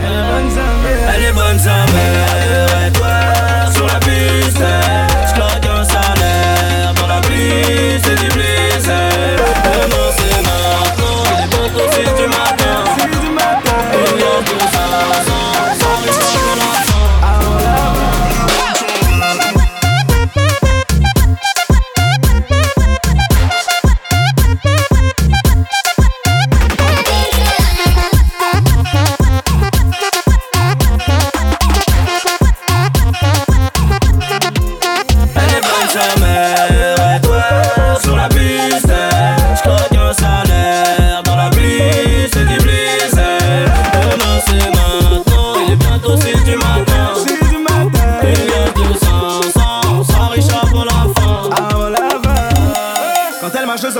Elle 0.03 0.13
est 0.15 0.31
bonne 0.31 0.49
sa 0.49 0.65
mère. 0.81 1.09
Elle 1.13 1.23
est 1.23 1.33
bonne 1.33 1.59
bonne 1.59 2.99
bonne. 2.99 3.73
Sur 3.75 3.85
la 3.85 3.99
piste. 3.99 5.08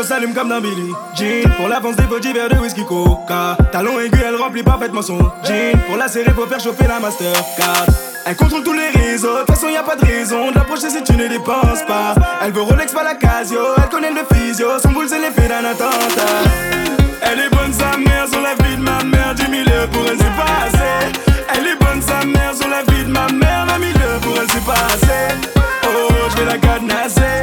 S'allume 0.01 0.33
comme 0.33 0.49
dans 0.49 0.61
Billy 0.61 0.93
Jean. 1.13 1.49
Pour 1.57 1.67
l'avance 1.67 1.95
des 1.97 2.03
petits 2.03 2.31
verres 2.33 2.49
de 2.49 2.55
whisky 2.55 2.85
coca. 2.85 3.57
Talon 3.71 3.99
aigu, 3.99 4.17
elle 4.25 4.35
remplit 4.35 4.63
parfaitement 4.63 5.01
son 5.01 5.19
jean. 5.43 5.77
Pour 5.87 5.97
la 5.97 6.07
serrer, 6.07 6.31
faut 6.31 6.47
faire 6.47 6.59
chauffer 6.59 6.87
la 6.87 6.99
Mastercard. 6.99 7.85
Elle 8.25 8.35
contrôle 8.35 8.63
tous 8.63 8.73
les 8.73 8.89
réseaux, 8.89 9.33
de 9.33 9.39
toute 9.39 9.55
façon 9.55 9.67
y 9.69 9.77
a 9.77 9.83
pas 9.83 9.95
de 9.95 10.05
raison 10.05 10.51
de 10.51 10.55
l'approcher 10.55 10.89
si 10.89 11.03
tu 11.03 11.13
ne 11.13 11.27
dépenses 11.27 11.83
pas. 11.87 12.15
Elle 12.41 12.51
veut 12.51 12.61
Rolex, 12.61 12.93
pas 12.93 13.03
la 13.03 13.15
Casio, 13.15 13.59
elle 13.77 13.89
connaît 13.89 14.11
le 14.11 14.23
physio, 14.35 14.67
son 14.81 14.89
boule 14.91 15.07
c'est 15.09 15.19
l'effet 15.19 15.47
d'un 15.47 15.65
attentat. 15.65 16.43
Elle 17.21 17.39
est 17.39 17.49
bonne 17.49 17.73
sa 17.73 17.97
mère 17.97 18.27
sur 18.27 18.41
la 18.41 18.55
vie 18.63 18.77
de 18.77 18.81
ma 18.81 19.03
mère, 19.03 19.33
10 19.35 19.43
000 19.43 19.65
pour 19.91 20.05
elle 20.07 20.17
c'est 20.17 20.35
pas. 20.35 20.69
Elle 21.55 21.67
est 21.67 21.75
bonne 21.75 22.01
sa 22.01 22.25
mère 22.25 22.55
sur 22.55 22.69
la 22.69 22.83
vie 22.83 23.03
de 23.03 23.11
ma 23.11 23.27
mère, 23.27 23.65
20 23.67 23.79
000 23.79 23.93
pour 24.21 24.37
elle 24.39 24.47
c'est 24.49 24.65
pas. 24.65 24.87
Oh, 25.85 26.13
je 26.29 26.37
vais 26.37 26.45
la 26.45 26.57
cadenasser, 26.57 27.41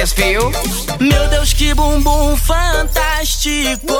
Meu 0.00 1.28
Deus, 1.28 1.52
que 1.52 1.74
bumbum 1.74 2.34
fantástico. 2.34 3.92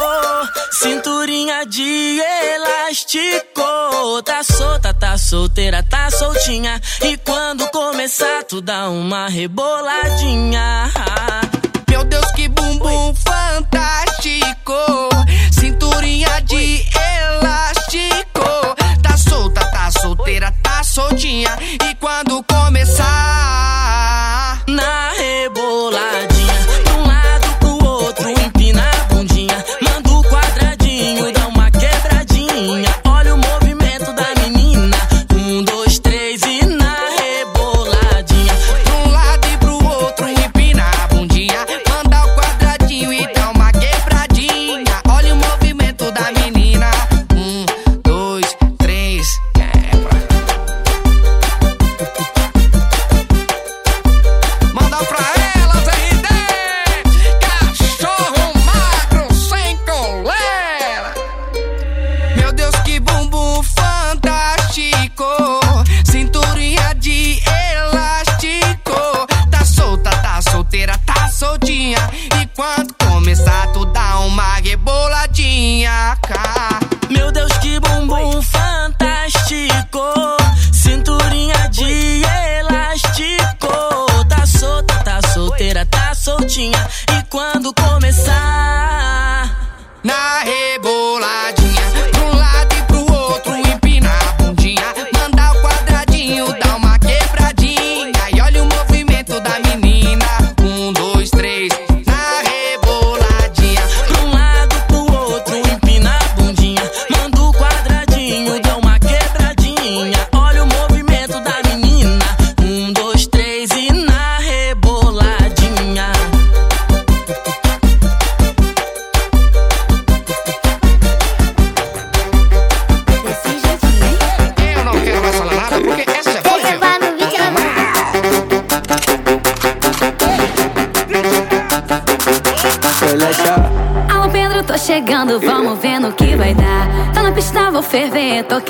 Cinturinha 0.73 1.67
de 1.67 2.19
elástico. 2.55 4.23
Tá 4.25 4.43
solta, 4.43 4.95
tá 4.95 5.19
solteira, 5.19 5.83
tá 5.83 6.11
soltinha. 6.11 6.81
E 7.03 7.19
quando 7.19 7.69
começar, 7.69 8.45
tu 8.45 8.63
dá 8.63 8.89
uma 8.89 9.29
reboladinha. 9.29 10.91
Meu 11.91 12.03
Deus, 12.05 12.33
que 12.33 12.49
bumbum 12.49 13.15
fantástico. 13.15 14.73
Cinturinha 15.53 16.41
de 16.41 16.83
elástico. 17.29 18.41
Tá 19.03 19.19
solta, 19.19 19.61
tá 19.71 19.91
solteira, 19.91 20.51
tá 20.63 20.83
soltinha. 20.83 21.59
E 21.61 21.95
quando 21.97 22.43
começar. 22.45 23.40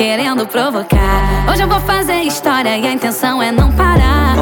querendo 0.00 0.46
provocar. 0.46 1.44
Hoje 1.52 1.62
eu 1.62 1.68
vou 1.68 1.78
fazer 1.80 2.22
história 2.22 2.74
e 2.78 2.86
a 2.86 2.90
intenção 2.90 3.42
é 3.42 3.52
não 3.52 3.70
parar. 3.70 4.34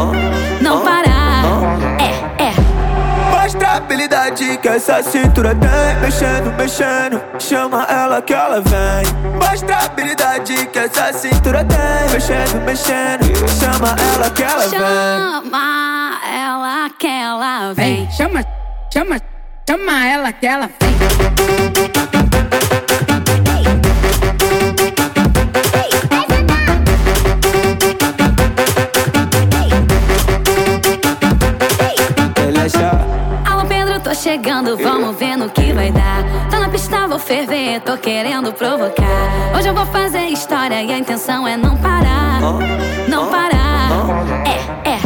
Não 0.61 0.85
parar. 0.85 1.43
É, 1.99 2.45
é. 2.45 2.53
Mostra 3.29 3.71
a 3.71 3.77
habilidade 3.79 4.57
que 4.59 4.69
essa 4.69 5.03
cintura 5.03 5.57
tem. 5.57 6.01
Mexendo, 6.01 6.57
mexendo. 6.57 7.21
Chama 7.41 7.83
ela 7.91 8.23
que 8.23 8.33
ela 8.33 8.61
vem. 8.61 9.33
Mostra 9.35 9.79
a 9.79 9.85
habilidade 9.87 10.55
que 10.67 10.79
essa 10.79 11.13
cintura 11.13 11.65
tem. 11.65 12.13
Mexendo, 12.13 12.65
mexendo. 12.65 13.49
Chama 13.59 13.97
ela 14.15 14.31
que 14.31 14.43
ela 14.45 14.69
vem. 14.69 15.48
é 41.31 41.57
não 41.59 41.77
parar, 41.77 42.41
não 43.07 43.27
parar. 43.31 43.91
É, 44.47 44.91
é. 44.93 44.99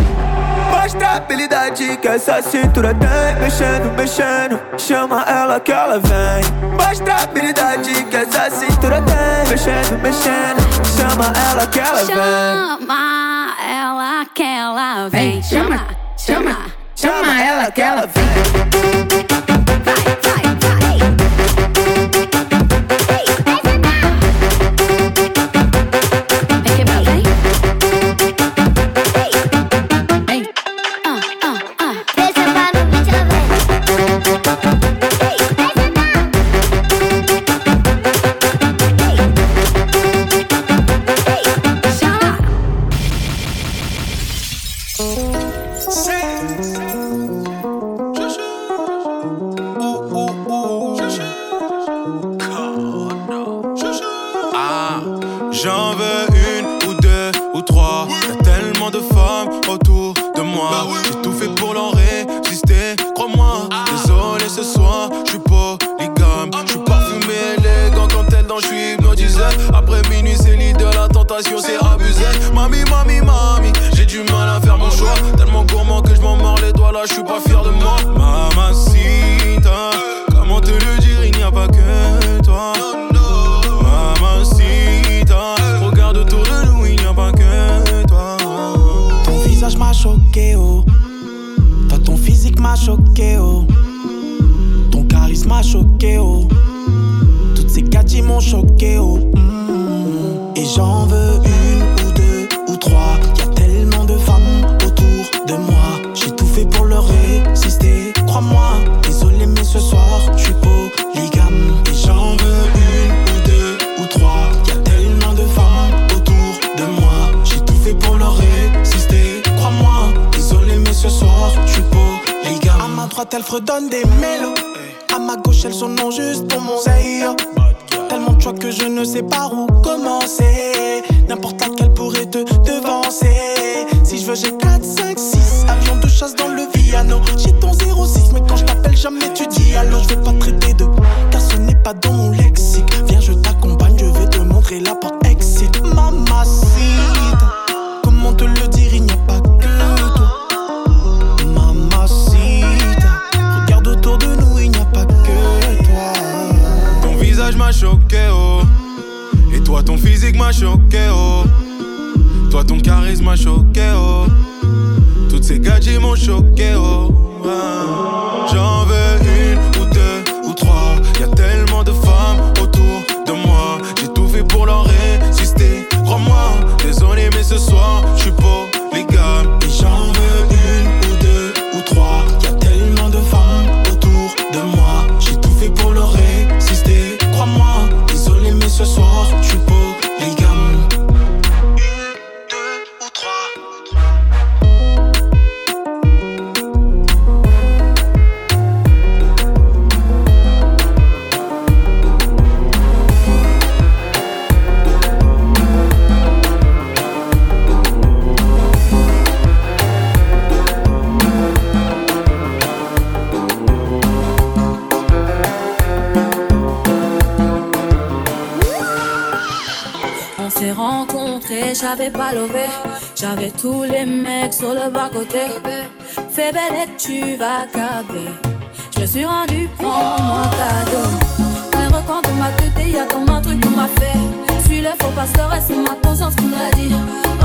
Mostra 0.70 1.08
a 1.08 1.16
habilidade 1.16 1.96
que 1.96 2.06
essa 2.06 2.40
cintura 2.40 2.94
tem. 2.94 3.42
Mexendo, 3.42 3.92
mexendo, 3.96 4.60
chama 4.78 5.22
ela 5.22 5.58
que 5.58 5.72
ela 5.72 5.98
vem. 5.98 6.70
Mostra 6.78 7.14
a 7.14 7.22
habilidade 7.24 8.04
que 8.04 8.16
essa 8.16 8.50
cintura 8.50 9.02
tem. 9.02 9.50
Mexendo, 9.50 10.00
mexendo, 10.00 10.60
chama 10.96 11.32
ela 11.50 11.66
que 11.66 11.80
ela 11.80 12.04
vem. 12.04 12.16
Chama 12.16 13.54
ela 13.68 14.26
que 14.32 14.42
ela 14.44 15.08
vem. 15.08 15.42
Chama, 15.42 15.86
chama, 16.16 16.56
chama 16.94 17.42
ela 17.42 17.70
que 17.72 17.82
ela 17.82 18.06
vem. 18.06 18.21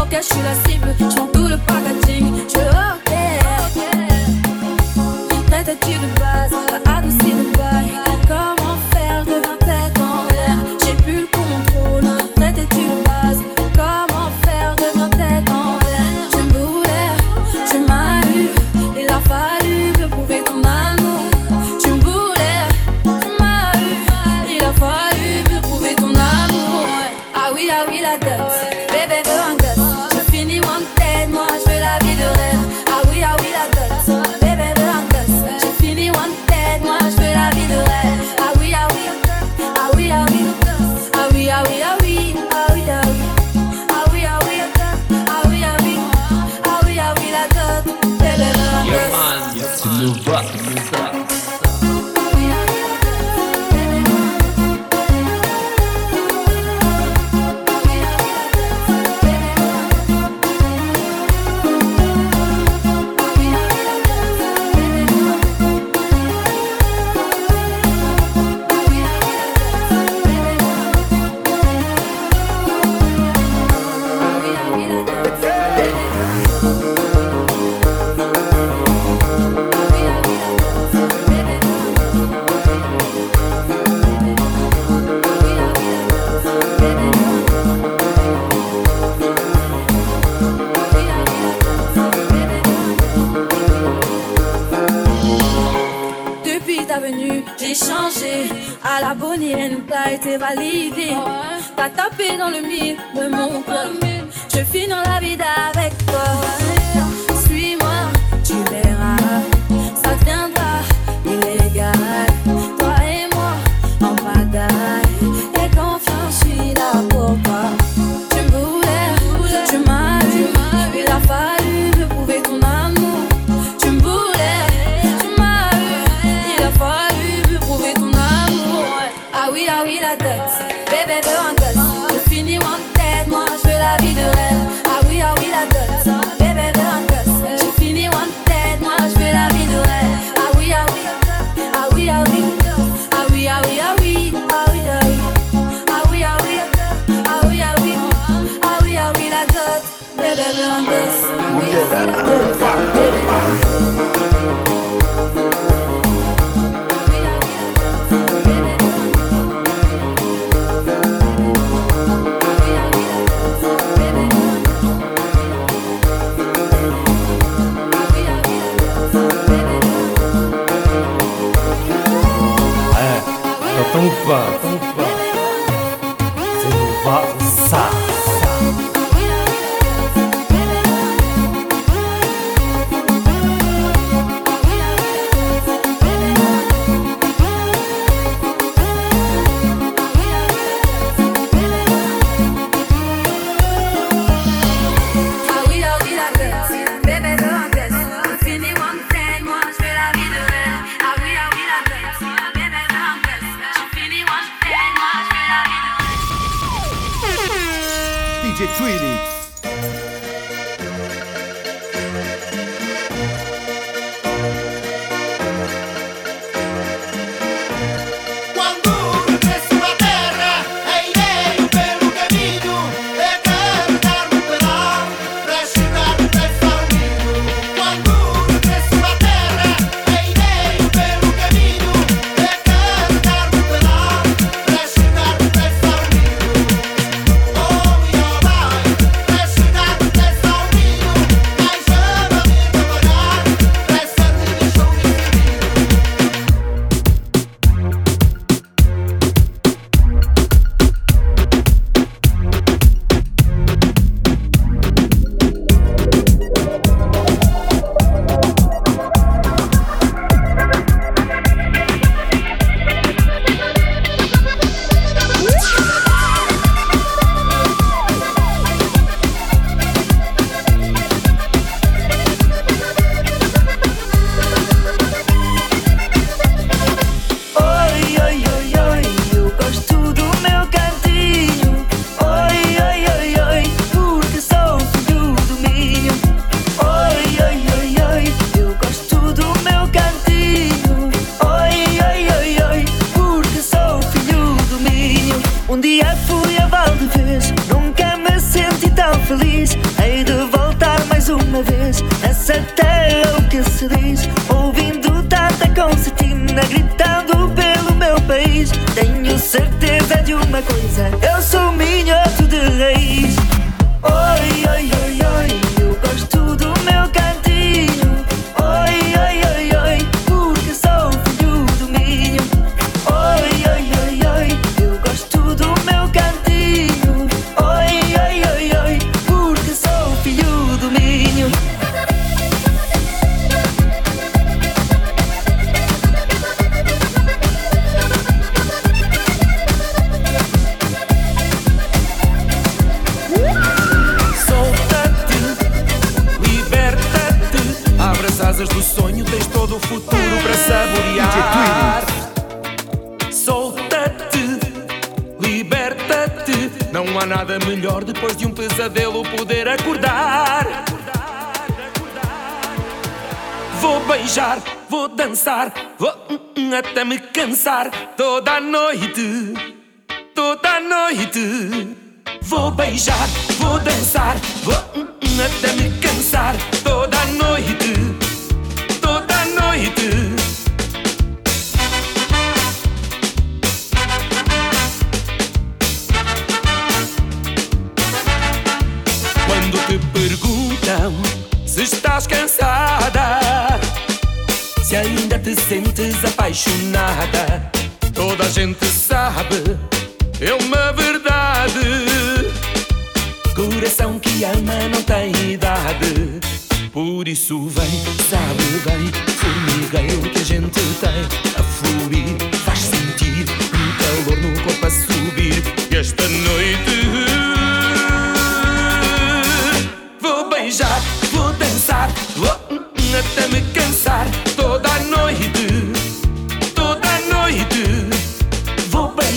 Ok, 0.09 0.17
je 0.21 0.25
suis 0.25 0.41
la 0.41 0.53
cible, 0.69 0.95
je 0.97 1.31
tout 1.33 1.47
le 1.49 1.57
packaging. 1.57 2.06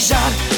beijar 0.01 0.50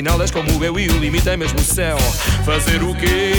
Afinal 0.00 0.22
és 0.22 0.30
como 0.30 0.64
eu 0.64 0.80
e 0.80 0.88
o 0.88 0.98
limite 0.98 1.28
é 1.28 1.36
mesmo 1.36 1.58
o 1.58 1.62
céu 1.62 1.98
Fazer 2.46 2.82
o 2.82 2.94
quê? 2.94 3.34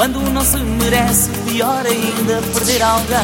Quando 0.00 0.18
não 0.30 0.42
se 0.42 0.56
merece, 0.56 1.28
pior 1.44 1.84
ainda 1.84 2.40
perder 2.54 2.82
alguém 2.82 3.18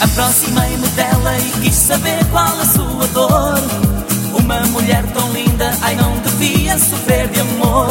Aproximei-me 0.00 0.86
dela 0.90 1.36
e 1.36 1.50
quis 1.62 1.74
saber 1.74 2.24
qual 2.26 2.46
a 2.46 2.64
sua 2.64 3.08
dor 3.08 3.58
Uma 4.38 4.60
mulher 4.66 5.04
tão 5.14 5.32
linda, 5.32 5.76
ai 5.82 5.96
não 5.96 6.16
devia 6.18 6.78
sofrer 6.78 7.26
de 7.30 7.40
amor 7.40 7.88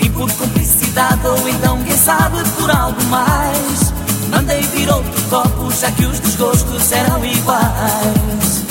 E 0.00 0.08
por 0.08 0.32
cumplicidade 0.32 1.26
ou 1.26 1.46
então 1.46 1.82
quem 1.84 1.98
sabe 1.98 2.42
por 2.58 2.70
algo 2.70 3.04
mais 3.10 3.92
Mandei 4.30 4.62
vir 4.62 4.88
outro 4.88 5.22
copo, 5.28 5.70
já 5.78 5.90
que 5.90 6.06
os 6.06 6.18
desgostos 6.20 6.90
eram 6.90 7.22
iguais. 7.22 8.64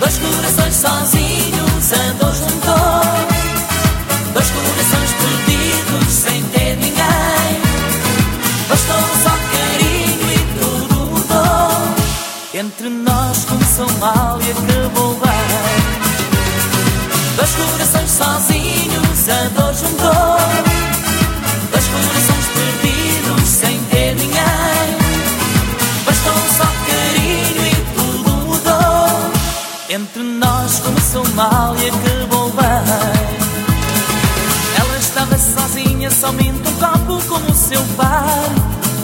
Dois 0.00 0.18
corações 0.18 0.74
sozinhos 0.74 1.92
andou 1.92 2.34
juntos. 2.34 3.27
Começou 13.78 13.98
mal 14.00 14.40
e 14.40 14.50
acabou 14.50 15.14
bem. 15.14 15.30
Dois 17.36 17.50
corações 17.54 18.10
sozinhos 18.10 19.28
andou 19.28 19.72
juntos. 19.72 19.98
Dois 21.70 21.86
corações 21.86 22.46
perdidos 22.54 23.48
sem 23.48 23.78
ter 23.84 24.16
ninguém. 24.16 24.98
Bastou 26.04 26.32
só 26.56 26.64
carinho 26.88 27.66
e 27.66 27.76
tudo 27.94 28.30
mudou. 28.46 29.30
Entre 29.88 30.22
nós 30.24 30.80
começou 30.80 31.24
mal 31.34 31.76
e 31.76 31.88
acabou 31.88 32.50
bem. 32.50 32.66
Ela 34.76 34.98
estava 34.98 35.38
sozinha, 35.38 36.10
somente 36.10 36.68
um 36.68 36.72
copo 36.80 37.22
como 37.28 37.48
o 37.48 37.54
seu 37.54 37.82
par. 37.96 38.50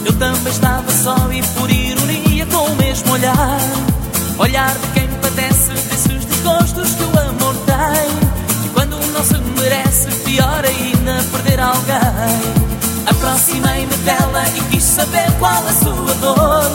Eu 0.03 0.11
também 0.13 0.51
estava 0.51 0.91
só 0.91 1.15
e 1.31 1.41
por 1.57 1.71
ironia 1.71 2.45
com 2.47 2.65
o 2.65 2.75
mesmo 2.75 3.13
olhar. 3.13 3.94
Olhar 4.37 4.69
de 4.69 4.87
quem 4.87 5.07
padece 5.21 5.71
desses 5.71 6.25
desgostos 6.25 6.89
que 6.95 7.03
o 7.03 7.19
amor 7.19 7.55
tem. 7.65 8.65
E 8.65 8.69
quando 8.73 8.99
não 9.13 9.23
se 9.23 9.37
merece, 9.59 10.07
pior 10.25 10.61
ainda 10.65 11.23
perder 11.31 11.59
alguém. 11.61 12.65
Aproximei-me 13.05 13.95
dela 13.97 14.43
e 14.55 14.61
quis 14.71 14.83
saber 14.83 15.31
qual 15.39 15.65
a 15.65 15.73
sua 15.73 16.13
dor. 16.15 16.71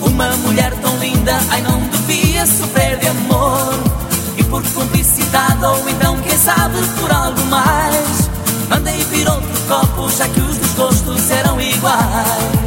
Uma 0.00 0.28
mulher 0.38 0.72
tão 0.80 0.96
linda, 0.98 1.38
ai 1.50 1.60
não 1.60 1.80
devia 1.80 2.46
sofrer 2.46 2.98
de 2.98 3.08
amor. 3.08 3.74
E 4.38 4.44
por 4.44 4.62
cumplicidade, 4.62 5.64
ou 5.64 5.88
então 5.90 6.18
quem 6.22 6.38
sabe 6.38 6.78
por 6.98 7.12
algo 7.12 7.44
mais. 7.46 8.30
Mandei 8.70 9.04
vir 9.10 9.28
outro 9.28 9.60
copo, 9.68 10.10
já 10.10 10.26
que 10.28 10.40
os 10.40 10.56
desgostos 10.56 11.30
eram 11.30 11.60
iguais. 11.60 12.65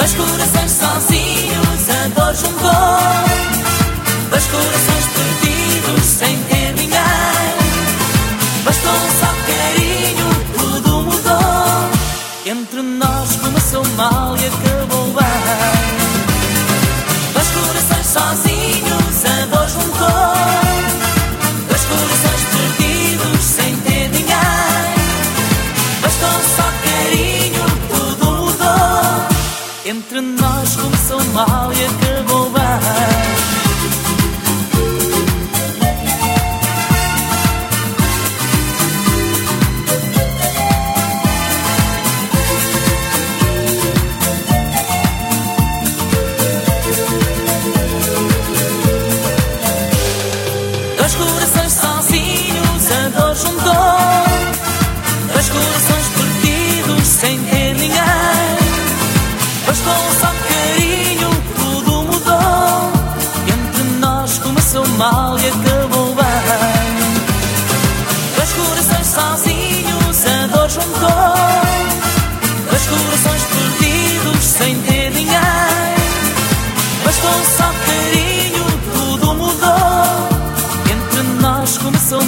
Dois 0.00 0.14
corações 0.14 0.70
sozinhos, 0.70 1.90
a 1.90 2.08
dor 2.18 2.34
juntou. 2.34 2.70
Dois 4.30 4.46
corações 4.46 5.06
perdidos, 5.12 6.04
sem 6.06 6.38
ter 6.44 6.72
ninguém. 6.72 7.50
Bastou 8.64 8.94
só 9.20 9.26
carinho, 9.46 10.28
tudo 10.56 11.02
mudou. 11.02 11.90
Entre 12.46 12.80
nós 12.80 13.36
começou 13.36 13.84
mal 13.98 14.34
e 14.38 14.46
acabou 14.46 15.04
bem. 15.08 15.90
Dois 17.34 17.48
corações 17.50 18.06
sozinhos, 18.06 18.89
Entre 29.90 30.20
nós 30.20 30.76
começou 30.76 31.20
mal 31.32 31.72
e 31.72 31.84
acabou 31.84 32.39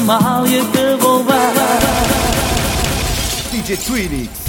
malo 0.06 0.46
je 0.46 0.62
trgova. 0.72 1.52
DJ 3.52 3.72
Twinix. 3.72 4.41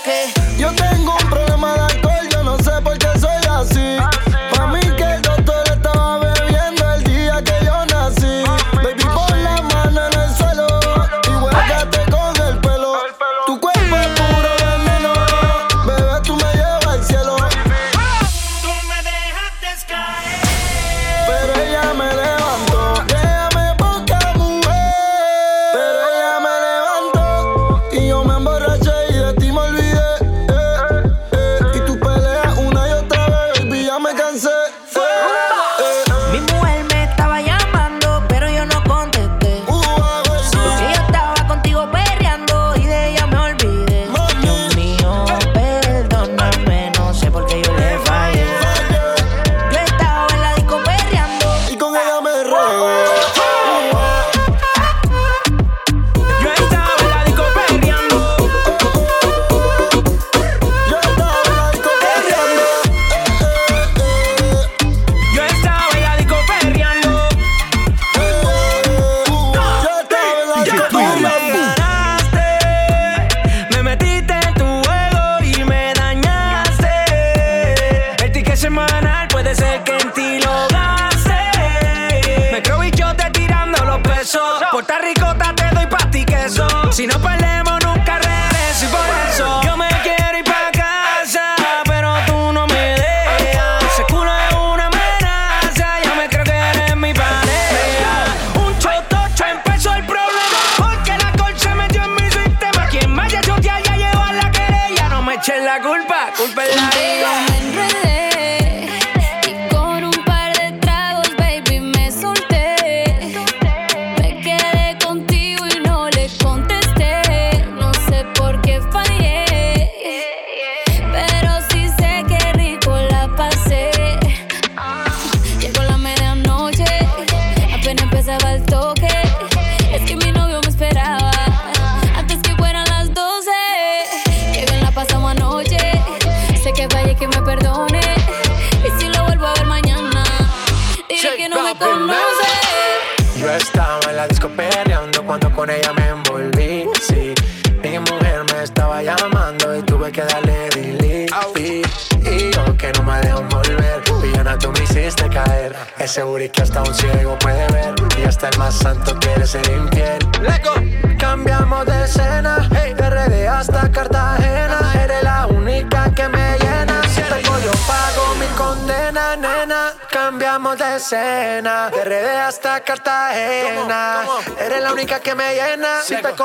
Que 0.00 0.32
Yo 0.58 0.72
tengo 0.72 1.01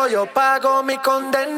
yo 0.10 0.26
pago 0.26 0.84
mi 0.84 0.98
condena. 1.00 1.57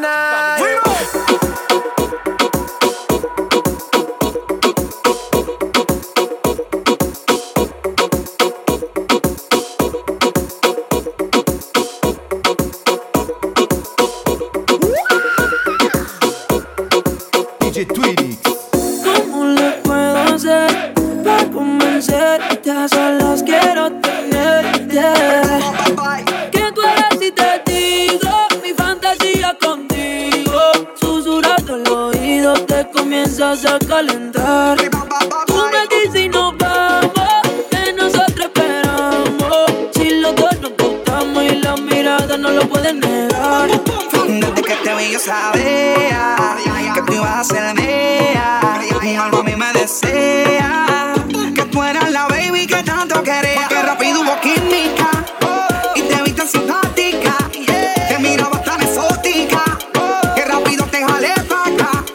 sabía 45.19 46.93
que 46.95 47.01
tú 47.01 47.13
ibas 47.13 47.39
a 47.39 47.43
ser 47.43 47.75
mía. 47.75 48.61
Un 49.01 49.17
algo 49.17 49.39
a 49.39 49.43
mí 49.43 49.55
me 49.55 49.71
desea 49.73 51.13
que 51.53 51.63
tú 51.65 51.83
eras 51.83 52.09
la 52.11 52.27
baby 52.27 52.65
que 52.65 52.81
tanto 52.83 53.21
quería. 53.21 53.67
Que 53.67 53.81
rápido 53.81 54.21
hubo 54.21 54.39
química 54.39 55.09
y 55.95 56.01
te 56.03 56.21
viste 56.23 56.47
simpática. 56.47 57.35
Te 58.07 58.19
miraba 58.19 58.61
tan 58.63 58.81
exótica 58.81 59.63
que 60.35 60.45
rápido 60.45 60.85
te 60.85 61.03
jalé 61.03 61.33
para 61.49 61.73
acá. 61.73 62.05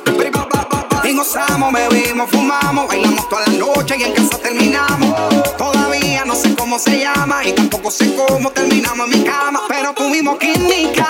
Y 1.05 1.15
gozamos, 1.15 1.73
bebimos, 1.73 2.31
fumamos, 2.31 2.89
bailamos 2.89 3.29
toda 3.29 3.47
la 3.47 3.53
noche 3.53 3.97
y 3.99 4.05
en 4.05 4.13
casa 4.13 4.39
terminamos. 4.39 5.57
Todavía 5.59 6.25
no 6.25 6.35
sé 6.35 6.55
cómo 6.55 6.79
se 6.79 7.01
llama 7.01 7.45
y 7.45 7.53
tampoco 7.53 7.91
sé 7.91 8.15
cómo 8.15 8.51
terminamos 8.51 9.13
en 9.13 9.19
mi 9.19 9.25
cama, 9.25 9.61
pero 9.69 9.93
tuvimos 9.93 10.39
química. 10.39 11.04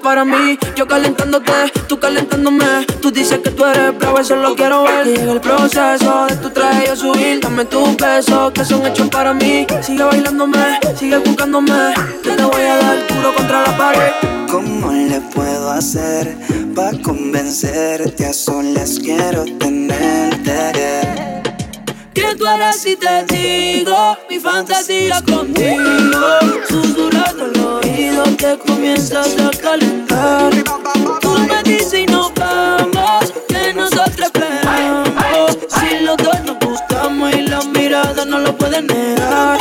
para 0.00 0.24
mí. 0.24 0.58
Yo 0.76 0.86
calentándote, 0.86 1.52
tú 1.88 1.98
calentándome. 1.98 2.86
Tú 3.00 3.10
dices 3.10 3.38
que 3.38 3.50
tú 3.50 3.64
eres 3.64 3.96
bravo, 3.98 4.18
eso 4.18 4.36
lo 4.36 4.54
quiero 4.56 4.84
ver. 4.84 5.04
Que 5.04 5.22
el 5.22 5.40
proceso 5.40 6.26
de 6.28 6.36
tu 6.36 6.50
traje 6.50 6.86
yo 6.86 6.96
subir. 6.96 7.40
Dame 7.40 7.64
tus 7.64 7.96
besos 7.96 8.52
que 8.52 8.64
son 8.64 8.86
hechos 8.86 9.08
para 9.08 9.34
mí. 9.34 9.66
Sigue 9.82 10.02
bailándome, 10.02 10.80
sigue 10.96 11.18
buscándome. 11.18 11.94
Te 12.22 12.30
voy 12.42 12.62
a 12.62 12.76
dar 12.76 13.06
duro 13.08 13.34
contra 13.34 13.62
la 13.62 13.76
pared. 13.76 14.12
¿Cómo 14.50 14.92
le 14.92 15.20
puedo 15.20 15.70
hacer 15.70 16.36
para 16.74 16.96
convencerte? 17.02 18.26
A 18.26 18.32
solas 18.32 18.98
quiero 19.00 19.44
tenerte 19.58 21.19
tú 22.34 22.46
harás 22.46 22.76
si 22.78 22.96
te 22.96 23.24
digo 23.24 24.16
mi 24.28 24.38
fantasía 24.38 25.22
contigo? 25.22 26.20
Susurrando 26.68 27.46
el 27.46 27.60
oído 27.60 28.24
que 28.36 28.58
comienzas 28.66 29.36
a 29.40 29.50
calentar. 29.50 30.52
Tú 31.20 31.38
me 31.38 31.62
dices 31.62 32.00
y 32.00 32.06
nos 32.06 32.32
vamos, 32.34 33.32
que 33.48 33.74
nosotros 33.74 34.20
esperamos. 34.20 35.58
Si 35.68 36.04
los 36.04 36.16
dos 36.16 36.40
nos 36.44 36.58
gustamos 36.60 37.34
y 37.34 37.42
la 37.42 37.62
mirada 37.62 38.24
no 38.24 38.38
lo 38.38 38.56
pueden 38.56 38.86
negar. 38.86 39.58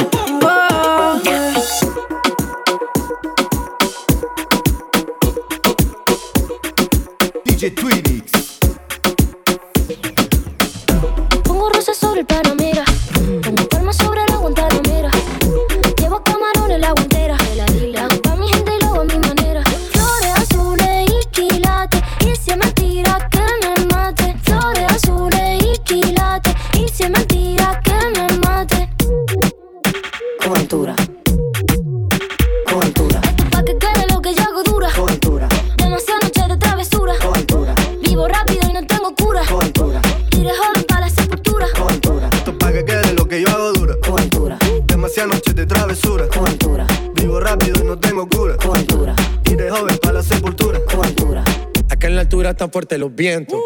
soplan 52.69 52.71
fuerte 52.71 52.97
los 52.97 53.13
vientos. 53.15 53.59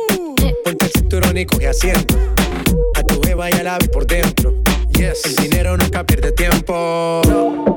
Ponte 0.64 0.86
el 0.86 0.92
cinturón 0.92 1.38
y 1.38 1.46
coge 1.46 1.68
asiento. 1.68 2.16
A 2.96 3.04
tu 3.04 3.20
beba 3.22 3.50
y 3.50 3.54
al 3.54 3.68
ave 3.68 3.88
por 3.90 4.06
dentro. 4.06 4.54
Yes. 4.98 5.26
El 5.26 5.36
dinero 5.36 5.78
nunca 5.78 6.06
pierde 6.06 6.32
tiempo. 6.32 7.22
No. 7.28 7.73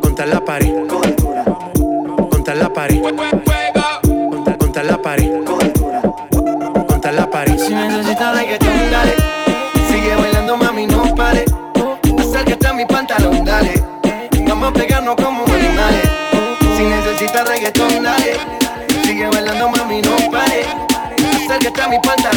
mi 21.96 22.35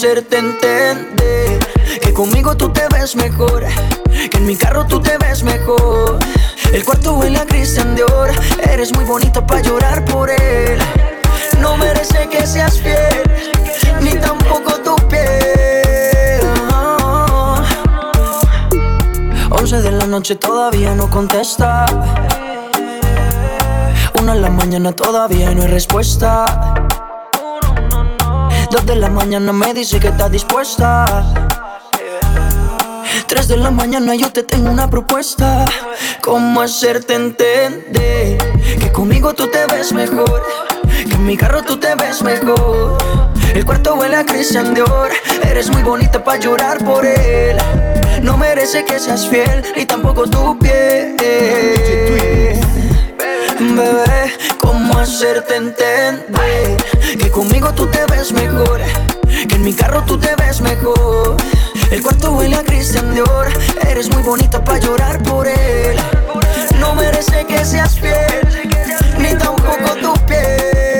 conocerte 0.00 0.38
entender 0.38 1.58
que 2.00 2.14
conmigo 2.14 2.56
tú 2.56 2.72
te 2.72 2.88
ves 2.88 3.16
mejor, 3.16 3.66
que 4.30 4.38
en 4.38 4.46
mi 4.46 4.56
carro 4.56 4.86
tú 4.86 4.98
te 4.98 5.18
ves 5.18 5.42
mejor. 5.42 6.18
El 6.72 6.82
cuarto 6.86 7.16
huele 7.16 7.38
a 7.38 7.44
cristian 7.44 7.94
de 7.94 8.04
oro, 8.04 8.32
eres 8.62 8.94
muy 8.94 9.04
bonita 9.04 9.46
para 9.46 9.60
llorar 9.60 10.02
por 10.06 10.30
él. 10.30 10.78
No 11.60 11.76
merece 11.76 12.26
que 12.30 12.46
seas 12.46 12.80
fiel, 12.80 13.22
ni 14.00 14.12
tampoco 14.12 14.72
tu 14.80 14.96
piel. 15.08 16.40
Oh, 16.72 17.60
oh. 19.50 19.56
Once 19.58 19.82
de 19.82 19.92
la 19.92 20.06
noche 20.06 20.34
todavía 20.36 20.94
no 20.94 21.10
contesta. 21.10 21.84
Una 24.18 24.32
en 24.32 24.40
la 24.40 24.48
mañana 24.48 24.92
todavía 24.92 25.50
no 25.50 25.60
hay 25.60 25.68
respuesta. 25.68 26.79
Dos 28.70 28.86
de 28.86 28.94
la 28.96 29.08
mañana 29.08 29.52
me 29.52 29.74
dice 29.74 29.98
que 29.98 30.08
está 30.08 30.28
dispuesta. 30.28 31.24
Tres 33.26 33.48
de 33.48 33.56
la 33.56 33.70
mañana 33.70 34.14
yo 34.14 34.30
te 34.32 34.44
tengo 34.44 34.70
una 34.70 34.88
propuesta. 34.88 35.64
¿Cómo 36.22 36.60
hacerte 36.60 37.14
entender 37.14 38.38
que 38.78 38.92
conmigo 38.92 39.34
tú 39.34 39.48
te 39.48 39.66
ves 39.66 39.92
mejor? 39.92 40.42
Que 40.82 41.14
en 41.14 41.24
mi 41.24 41.36
carro 41.36 41.62
tú 41.62 41.78
te 41.78 41.94
ves 41.96 42.22
mejor. 42.22 42.98
El 43.54 43.64
cuarto 43.64 43.96
huele 43.96 44.16
a 44.16 44.24
Christian 44.24 44.72
Dior. 44.72 45.10
Eres 45.42 45.68
muy 45.70 45.82
bonita 45.82 46.22
para 46.22 46.38
llorar 46.38 46.84
por 46.84 47.04
él. 47.04 47.56
No 48.22 48.36
merece 48.36 48.84
que 48.84 49.00
seas 49.00 49.26
fiel, 49.26 49.64
y 49.74 49.84
tampoco 49.84 50.28
tu 50.28 50.58
piel. 50.58 51.16
Bebé 53.58 54.19
hacerte 55.00 55.56
entender 55.56 56.26
que 57.18 57.30
conmigo 57.30 57.72
tú 57.72 57.86
te 57.86 58.04
ves 58.06 58.32
mejor, 58.32 58.80
que 59.48 59.54
en 59.54 59.62
mi 59.62 59.72
carro 59.72 60.04
tú 60.04 60.18
te 60.18 60.34
ves 60.36 60.60
mejor. 60.60 61.36
El 61.90 62.02
cuarto 62.02 62.32
huele 62.32 62.56
a 62.56 62.62
cristian 62.62 63.14
de 63.14 63.22
eres 63.88 64.10
muy 64.10 64.22
bonita 64.22 64.62
para 64.62 64.78
llorar 64.78 65.22
por 65.22 65.46
él. 65.48 65.96
No 66.78 66.94
merece 66.94 67.46
que 67.46 67.64
seas 67.64 67.98
fiel, 67.98 68.70
ni 69.18 69.34
tampoco 69.36 69.96
tu 70.00 70.12
piel. 70.26 70.99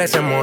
parecemos 0.00 0.39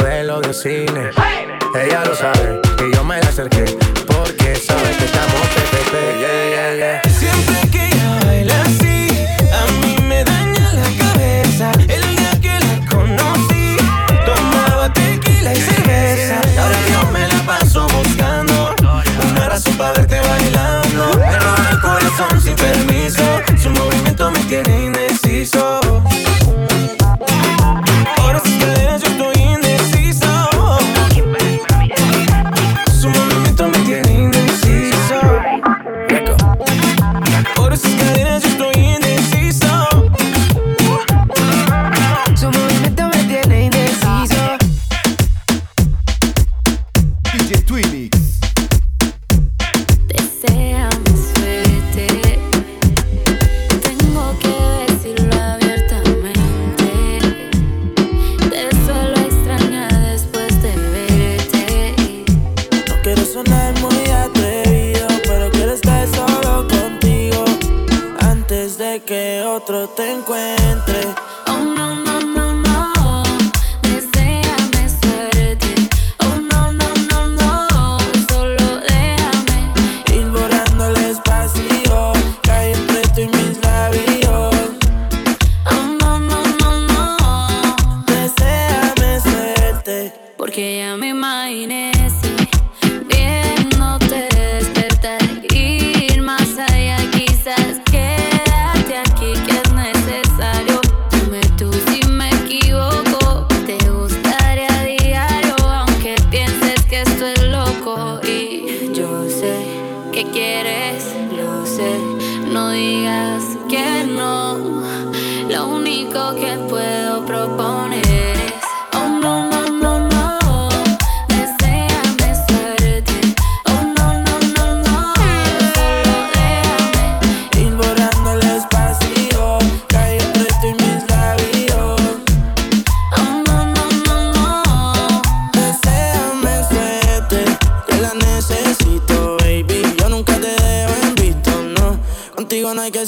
no 112.51 112.69
digas 112.71 113.57
que 113.69 114.03
no. 114.05 114.46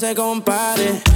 Se 0.10 0.15
compare. 0.15 1.09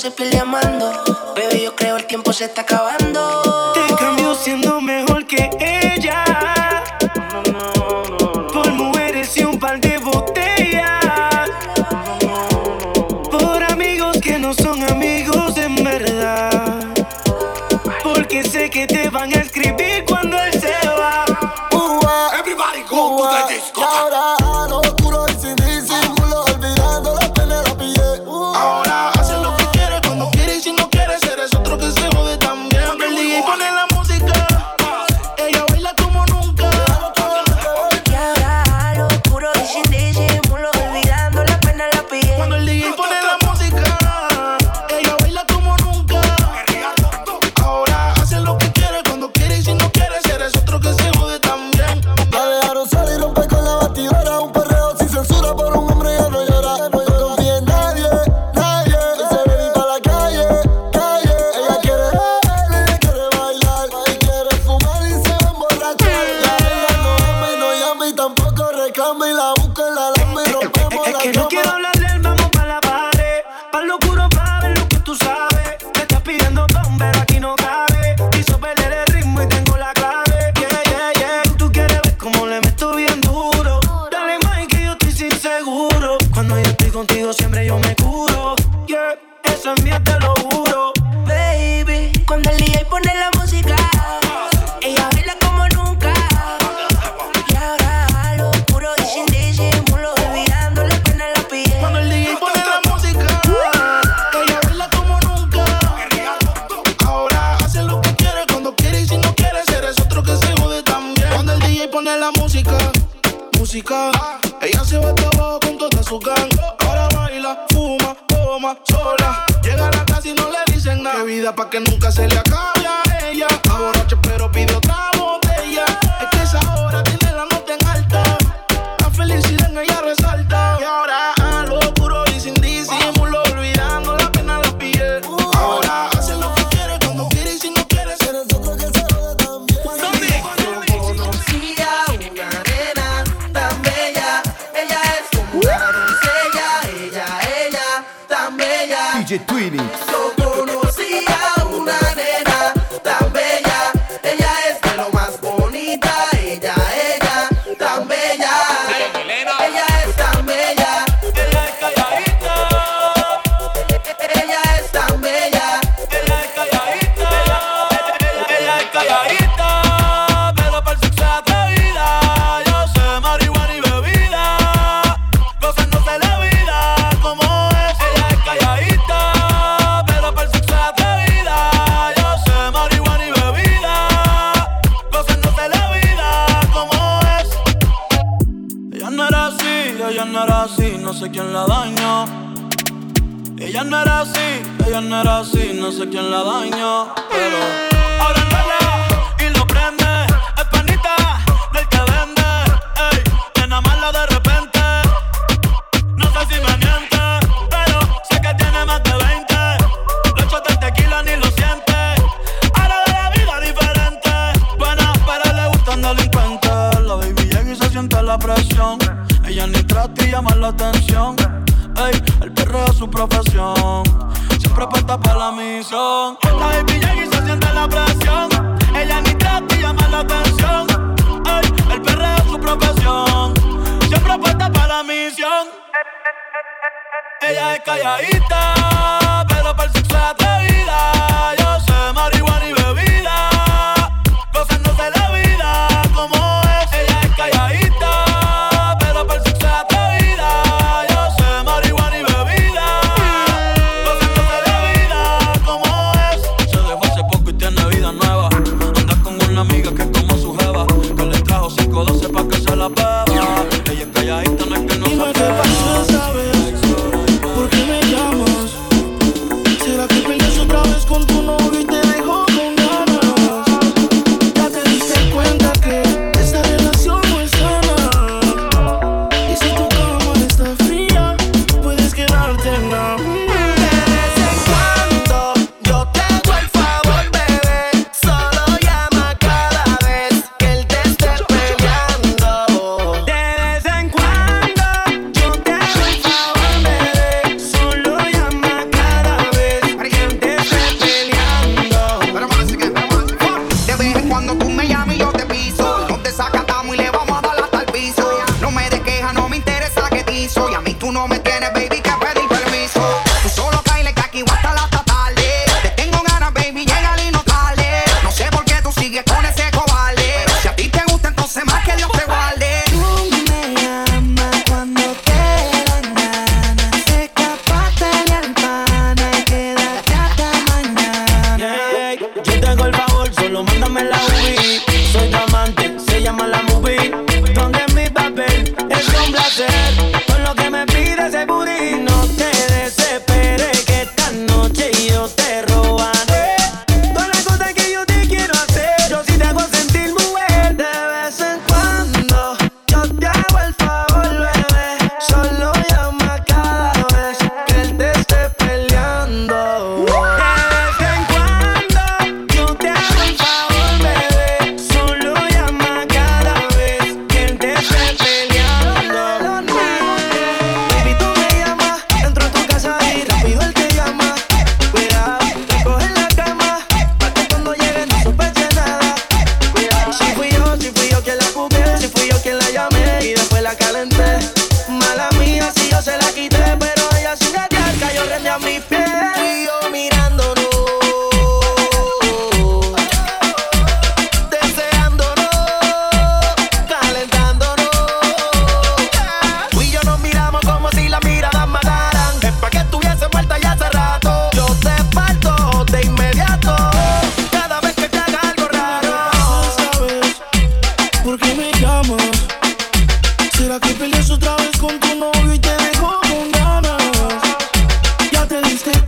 se 0.00 0.10
pierde 0.10 0.38
amando. 0.38 0.90
Baby, 1.36 1.64
yo 1.64 1.76
creo 1.76 1.98
el 1.98 2.06
tiempo 2.06 2.32
se 2.32 2.46
está 2.46 2.62
acabando. 2.62 3.79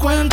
Cuenta 0.03 0.31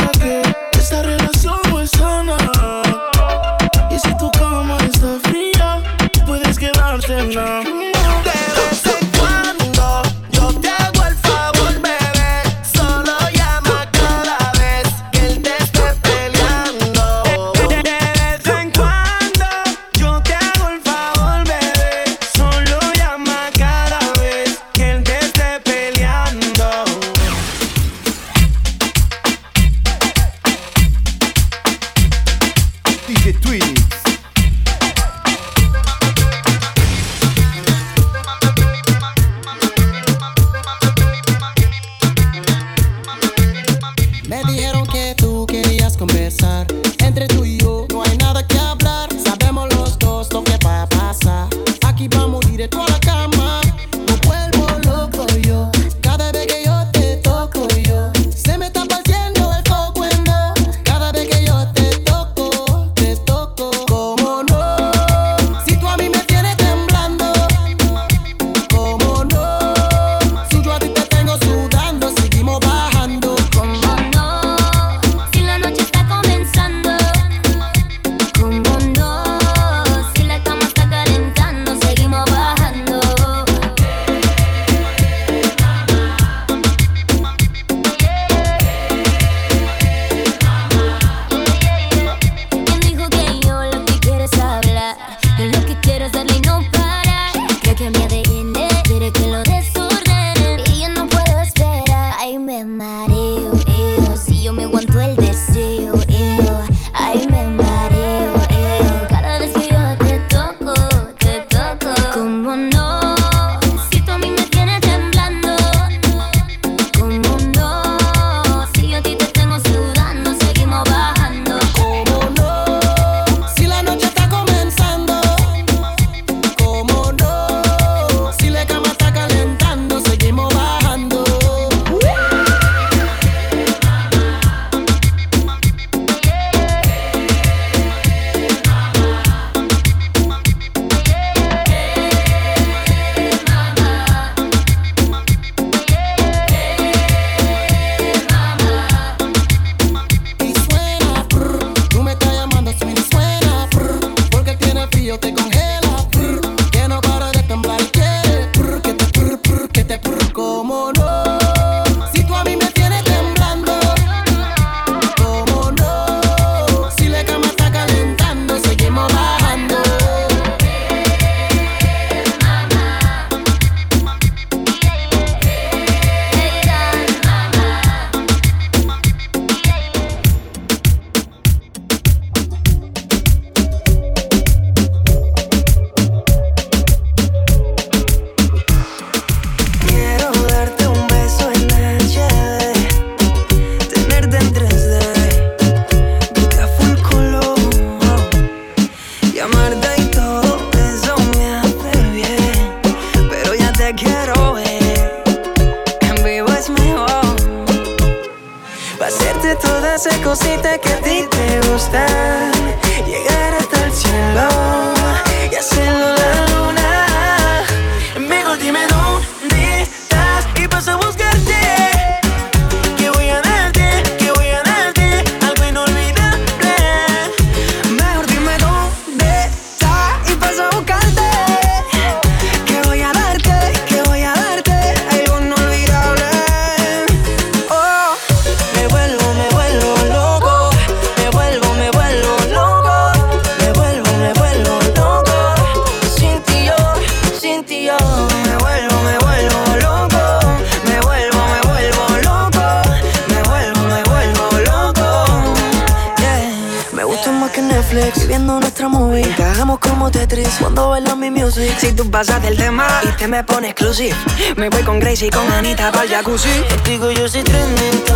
Me 264.54 264.68
voy 264.68 264.84
con 264.84 265.00
Gracie 265.00 265.26
y 265.26 265.30
con 265.30 265.50
Anita 265.50 265.90
para 265.90 266.08
jacuzzi. 266.08 266.48
Contigo 266.68 267.10
yo 267.10 267.28
soy 267.28 267.42
tremendo 267.42 268.09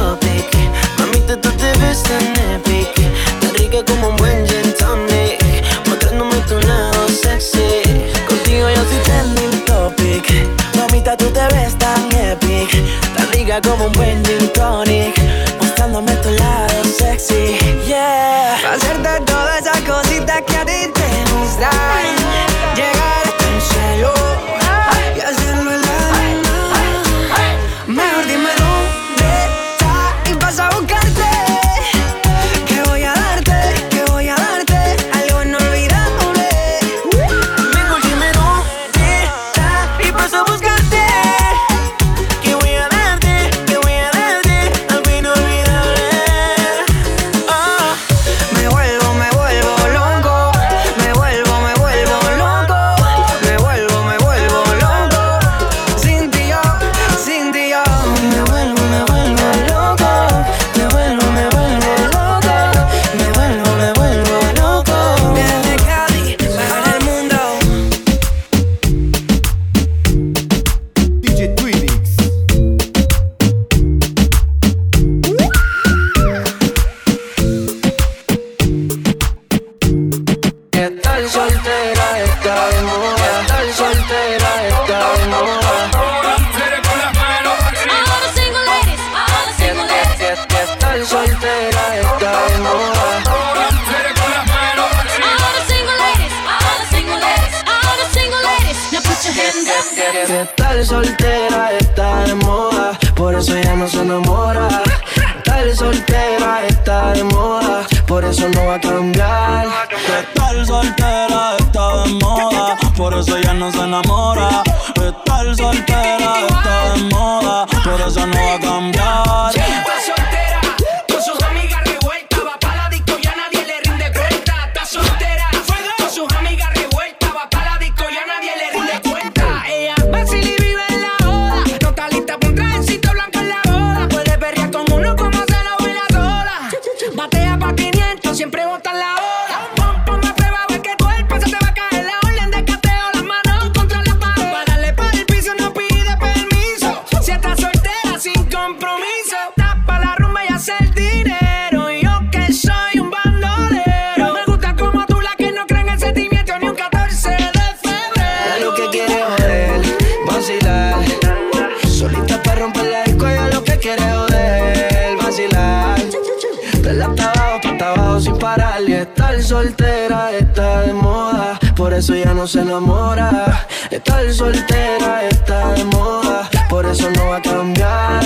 Dale 167.09 167.85
abajo, 167.85 168.21
sin 168.21 168.39
parar. 168.39 168.83
Y 168.87 168.95
estar 168.95 169.43
soltera 169.43 170.31
está 170.33 170.81
de 170.83 170.93
moda, 170.93 171.59
por 171.77 171.93
eso 171.93 172.15
ya 172.15 172.33
no 172.33 172.47
se 172.47 172.61
enamora. 172.61 173.67
Estar 173.91 174.33
soltera 174.33 175.25
está 175.29 175.73
de 175.75 175.85
moda, 175.85 176.49
por 176.69 176.87
eso 176.87 177.11
no 177.11 177.29
va 177.29 177.37
a 177.37 177.43
cambiar. 177.43 178.25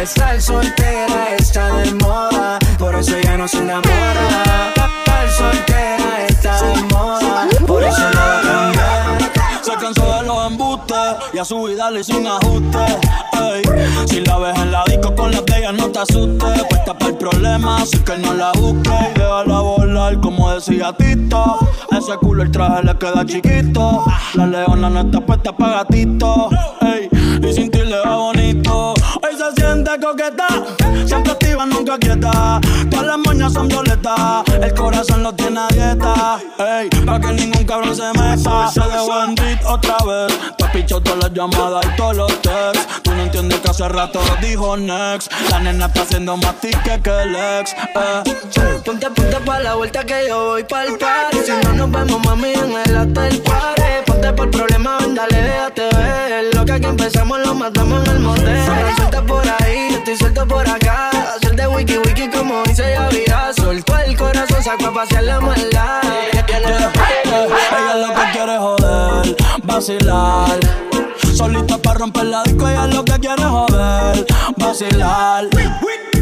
Estar 0.00 0.40
soltera 0.40 1.34
está 1.38 1.76
de 1.76 1.92
moda, 1.94 2.58
por 2.78 2.94
eso 2.94 3.18
ya 3.22 3.36
no 3.36 3.48
se 3.48 3.58
enamora. 3.58 4.72
Estar 4.74 5.30
soltera 5.30 5.71
de 9.94 10.22
los 10.26 10.46
embustes 10.46 10.96
y 11.32 11.38
a 11.38 11.44
su 11.44 11.62
vida 11.64 11.90
le 11.90 12.02
sin 12.04 12.26
ajuste. 12.26 12.78
Ey. 13.32 13.62
Si 14.06 14.20
la 14.20 14.38
ves 14.38 14.58
en 14.58 14.72
la 14.72 14.84
disco 14.86 15.14
con 15.14 15.30
las 15.30 15.44
de 15.44 15.58
ella, 15.58 15.72
no 15.72 15.88
te 15.90 16.00
asustes. 16.00 16.64
Puesta 16.68 16.94
para 16.94 17.10
el 17.10 17.16
problema, 17.16 17.82
así 17.82 17.98
que 17.98 18.16
no 18.18 18.34
la 18.34 18.52
busques. 18.52 18.92
Y 19.14 19.18
déjala 19.18 19.60
volar, 19.60 20.20
como 20.20 20.50
decía 20.52 20.92
Tito. 20.96 21.58
Ese 21.90 22.16
culo 22.18 22.42
el 22.42 22.50
traje 22.50 22.82
le 22.84 22.96
queda 22.96 23.24
chiquito. 23.26 24.04
La 24.34 24.46
leona 24.46 24.88
no 24.88 25.00
está 25.00 25.20
puesta 25.20 25.52
para 25.52 25.78
gatito. 25.78 26.50
Y 27.42 27.52
sin 27.52 27.70
ti 27.70 27.78
le 27.78 27.98
va 27.98 28.16
bonito 28.16 28.94
mente 29.82 30.06
coqueta, 30.06 30.46
siempre 31.06 31.32
activa, 31.32 31.66
nunca 31.66 31.98
quieta. 31.98 32.60
Todas 32.90 33.06
las 33.06 33.18
moñas 33.18 33.52
son 33.52 33.68
violetas, 33.68 34.44
el 34.60 34.74
corazón 34.74 35.22
lo 35.22 35.34
tiene 35.34 35.60
dieta. 35.70 36.38
Ey, 36.58 36.88
pa' 37.04 37.20
que 37.20 37.32
ningún 37.32 37.64
cabrón 37.64 37.94
se 37.96 38.06
meta. 38.18 38.68
Se 38.68 38.80
dejó 38.80 39.24
en 39.24 39.34
otra 39.66 39.96
vez, 40.06 40.38
te 40.56 40.64
pichó 40.72 41.00
todas 41.00 41.24
las 41.24 41.32
llamadas 41.32 41.84
y 41.86 41.96
todos 41.96 42.16
los 42.16 42.42
texts. 42.42 43.02
Tú 43.02 43.10
no 43.12 43.22
entiendes 43.22 43.60
que 43.60 43.70
hace 43.70 43.88
rato 43.88 44.20
dijo 44.40 44.76
next. 44.76 45.32
La 45.50 45.58
nena 45.58 45.86
está 45.86 46.02
haciendo 46.02 46.36
más 46.36 46.54
tique 46.60 47.00
que 47.02 47.22
el 47.22 47.34
ex. 47.34 47.72
Eh. 47.72 48.22
Ponte, 48.84 49.10
ponte 49.10 49.36
pa' 49.40 49.60
la 49.60 49.74
vuelta 49.74 50.04
que 50.04 50.28
yo 50.28 50.44
voy 50.46 50.64
pa' 50.64 50.84
el 50.84 50.98
party. 50.98 51.38
Si 51.44 51.52
no 51.64 51.72
nos 51.72 51.90
vemos, 51.90 52.24
mami, 52.24 52.52
en 52.52 52.72
el 52.86 52.96
hotel. 52.96 53.42
Ponte 54.06 54.32
por 54.32 54.50
problema, 54.50 54.98
ven, 54.98 55.14
dale, 55.14 55.42
déjate 55.42 55.88
ver. 55.96 56.54
Lo 56.54 56.64
que 56.64 56.72
aquí 56.72 56.86
empezamos 56.86 57.38
lo 57.40 57.54
matamos 57.54 58.06
en 58.06 58.14
el 58.14 58.20
motel. 58.20 58.64
Suelta 58.96 59.22
por 59.22 59.42
ahí 59.48 59.71
estoy 59.72 60.16
suelto 60.16 60.46
por 60.46 60.68
acá. 60.68 61.10
Hacer 61.36 61.56
de 61.56 61.66
wiki 61.66 61.98
wiki 61.98 62.28
como 62.28 62.62
dice 62.64 62.84
Yavira. 62.92 63.52
Soltó 63.54 63.98
el 63.98 64.16
corazón, 64.16 64.62
sacó 64.62 64.86
a 64.86 64.94
pasear 64.94 65.24
la 65.24 65.40
maldad. 65.40 66.00
Ella 66.32 67.96
lo 67.96 68.14
que 68.14 68.32
quiere 68.32 68.58
joder, 68.58 69.36
vacilar. 69.64 70.60
Solita 71.34 71.78
para 71.78 71.98
romper 71.98 72.24
la 72.24 72.42
disco, 72.42 72.68
ella 72.68 72.86
lo 72.86 73.04
que 73.04 73.18
quiere 73.18 73.42
joder, 73.42 74.26
vacilar. 74.56 75.48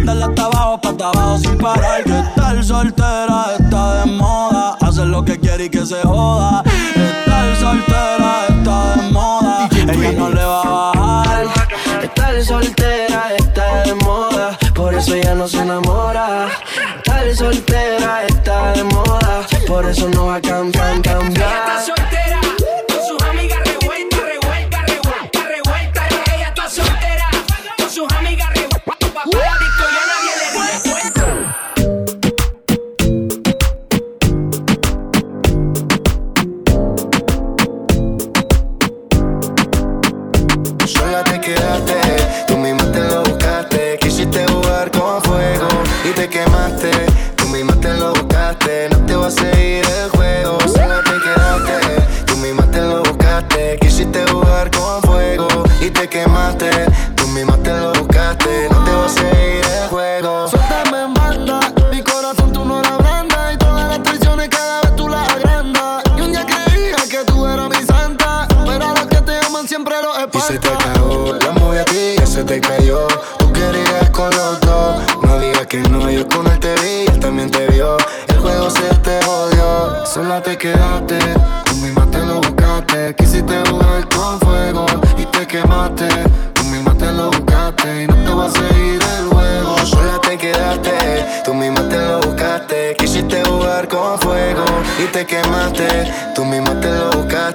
Dale 0.04 0.24
hasta 0.24 0.44
abajo, 0.44 0.80
pa' 0.80 1.08
abajo 1.08 1.38
sin 1.38 1.58
parar. 1.58 2.04
Que 2.04 2.18
estar 2.18 2.64
soltera 2.64 3.56
está 3.58 4.00
de 4.00 4.12
moda. 4.12 4.76
Hacer 4.80 5.06
lo 5.06 5.24
que 5.24 5.38
quiere 5.38 5.64
y 5.64 5.70
que 5.70 5.84
se 5.84 6.00
joda. 6.02 6.62
Estar 6.94 7.56
soltera 7.56 8.46
está 8.48 8.96
de 8.96 9.10
moda. 9.12 9.68
Ella 9.72 10.12
no 10.12 10.30
le 10.30 10.44
va 10.44 10.62
a 10.62 10.92
bajar. 10.92 11.59
Estar 12.14 12.44
soltera 12.44 13.34
está 13.36 13.82
de 13.84 13.94
moda, 13.94 14.58
por 14.74 14.94
eso 14.94 15.14
ella 15.14 15.34
no 15.34 15.46
se 15.48 15.58
enamora. 15.58 16.48
Estar 16.96 17.34
soltera 17.34 18.24
está 18.26 18.72
de 18.72 18.84
moda, 18.84 19.46
por 19.66 19.86
eso 19.86 20.08
no 20.08 20.26
va 20.26 20.36
a 20.36 20.40
cambiar, 20.40 21.00
cambiar. 21.02 22.19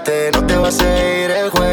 olvidarte, 0.06 0.32
no 0.34 0.46
te 0.46 0.56
vas 0.56 0.80
a 0.80 1.24
ir 1.24 1.32
el 1.32 1.50
juego 1.50 1.65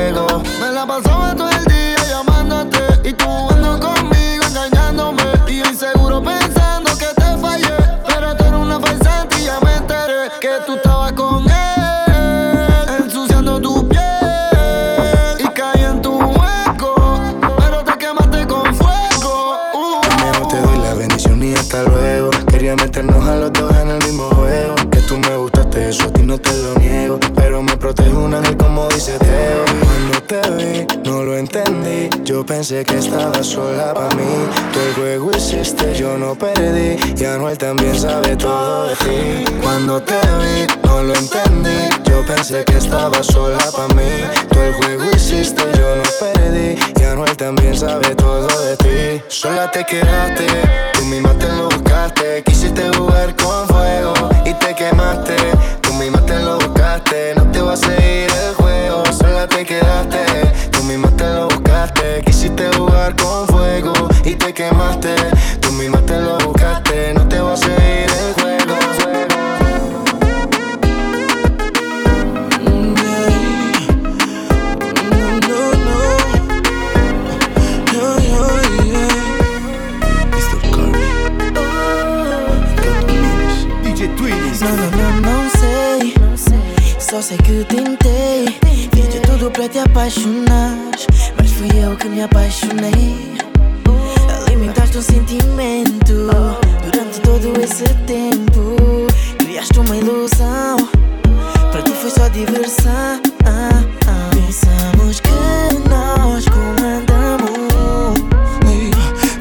pensé 32.63 32.85
que 32.85 32.97
estabas 32.97 33.45
sola 33.45 33.93
para 33.93 34.15
mí. 34.15 34.23
Tú 34.73 34.79
el 34.79 34.95
juego 34.95 35.31
hiciste, 35.37 35.95
yo 35.97 36.17
no 36.17 36.37
perdí. 36.37 36.97
Y 37.21 37.25
Anuel 37.25 37.59
también 37.59 37.99
sabe 37.99 38.37
todo 38.37 38.87
de 38.87 38.95
ti. 38.95 39.45
Cuando 39.61 40.01
te 40.01 40.15
vi, 40.15 40.67
no 40.85 41.03
lo 41.03 41.13
entendí. 41.13 41.89
Yo 42.05 42.25
pensé 42.25 42.65
que 42.65 42.79
estabas 42.79 43.27
sola 43.27 43.59
para 43.75 43.93
mí. 43.95 44.13
Tú 44.49 44.61
el 44.61 44.75
juego 44.75 45.11
hiciste, 45.13 45.65
yo 45.77 45.97
no 45.97 46.05
perdí. 46.21 46.79
Y 47.01 47.03
Anuel 47.03 47.37
también 47.37 47.77
sabe 47.77 48.15
todo 48.15 48.47
de 48.47 48.77
ti. 48.77 49.25
Sola 49.27 49.69
te 49.69 49.85
quedaste, 49.85 50.47
tú 50.93 51.05
misma 51.07 51.33
te 51.41 51.49
lo 51.49 51.65
buscaste. 51.65 52.45
Quisiste 52.45 52.97
jugar 52.97 53.35
con 53.43 53.67
fuego 53.67 54.15
y 54.45 54.55
te 54.55 54.73
quemaste. 54.73 55.35
Tú 55.81 55.93
misma 55.95 56.25
te 56.27 56.39
lo 56.39 56.61
buscaste, 56.61 57.35
no 57.35 57.51
te 57.51 57.61
va 57.61 57.73
a 57.73 57.77
seguir 57.77 58.31
el 58.31 58.55
juego. 58.55 59.03
Sola 59.07 59.49
te 59.49 59.65
quedaste, 59.65 60.32
Quisiste 62.25 62.71
jugar 62.77 63.17
con 63.17 63.49
fuego 63.49 63.93
y 64.25 64.35
te 64.35 64.55
quemaste. 64.55 65.17
Tú 65.61 65.73
misma 65.73 66.01
te 66.03 66.21
lo 66.21 66.39
buscaste, 66.39 67.13
no 67.15 67.27
te 67.27 67.41
va 67.41 67.55
a 67.55 67.57
seguir 67.57 68.07
el 68.09 68.35
juego. 68.41 68.77
Só 86.99 87.21
sei 87.21 87.37
que 87.37 87.63
tentei. 87.65 88.59
Fiz 88.95 89.09
de 89.09 89.21
tudo 89.21 89.51
pra 89.51 89.69
te 89.69 89.81
apaixonar. 89.81 90.92
Que 91.99 92.09
me 92.09 92.23
apaixonei. 92.23 93.37
Alimentaste 94.47 94.99
um 94.99 95.03
sentimento 95.03 96.13
durante 96.85 97.21
todo 97.21 97.61
esse 97.63 97.85
tempo. 98.07 98.77
Criaste 99.39 99.79
uma 99.79 99.97
ilusão. 99.97 100.79
Pra 101.71 101.83
ti 101.83 101.93
foi 101.93 102.11
só 102.11 102.27
diversão. 102.29 103.21
Pensamos 104.35 105.21
que 105.21 105.31
nós 105.89 106.45
comandamos. 106.47 107.63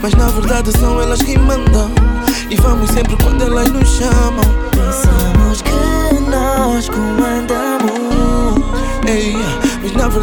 Mas 0.02 0.14
na 0.14 0.28
verdade 0.28 0.72
são 0.78 1.02
elas 1.02 1.22
que 1.22 1.38
mandam 1.38 1.92
E 2.50 2.56
vamos 2.58 2.90
sempre 2.90 3.16
quando 3.24 3.44
elas 3.44 3.70
nos 3.70 3.90
chamam 3.90 4.61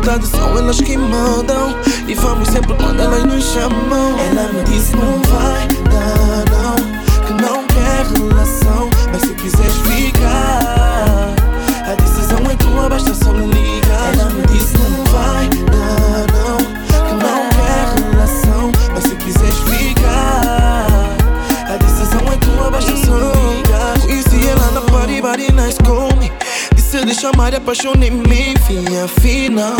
São 0.08 0.56
elas 0.56 0.80
que 0.80 0.96
mandam. 0.96 1.74
E 2.06 2.14
vamos 2.14 2.48
sempre 2.48 2.74
quando 2.76 3.00
elas 3.00 3.24
nos 3.24 3.44
chamam. 3.44 4.18
Ela 4.18 4.50
me 4.54 4.62
disse 4.64 4.96
não 4.96 5.20
vai 5.24 5.68
dar 5.90 6.44
não 6.50 7.26
Que 7.26 7.32
não 7.42 7.66
quer 7.66 8.06
relação. 8.16 8.88
Mas 9.12 9.22
se 9.22 9.34
quiseres 9.34 9.67
chamar 27.18 27.52
e 27.52 27.56
apaixonei, 27.56 28.10
me 28.10 28.54
fim 28.66 28.84
afinal. 29.02 29.76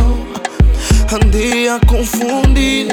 Andei 1.12 1.69
a 1.69 1.78
confundir. 1.86 2.89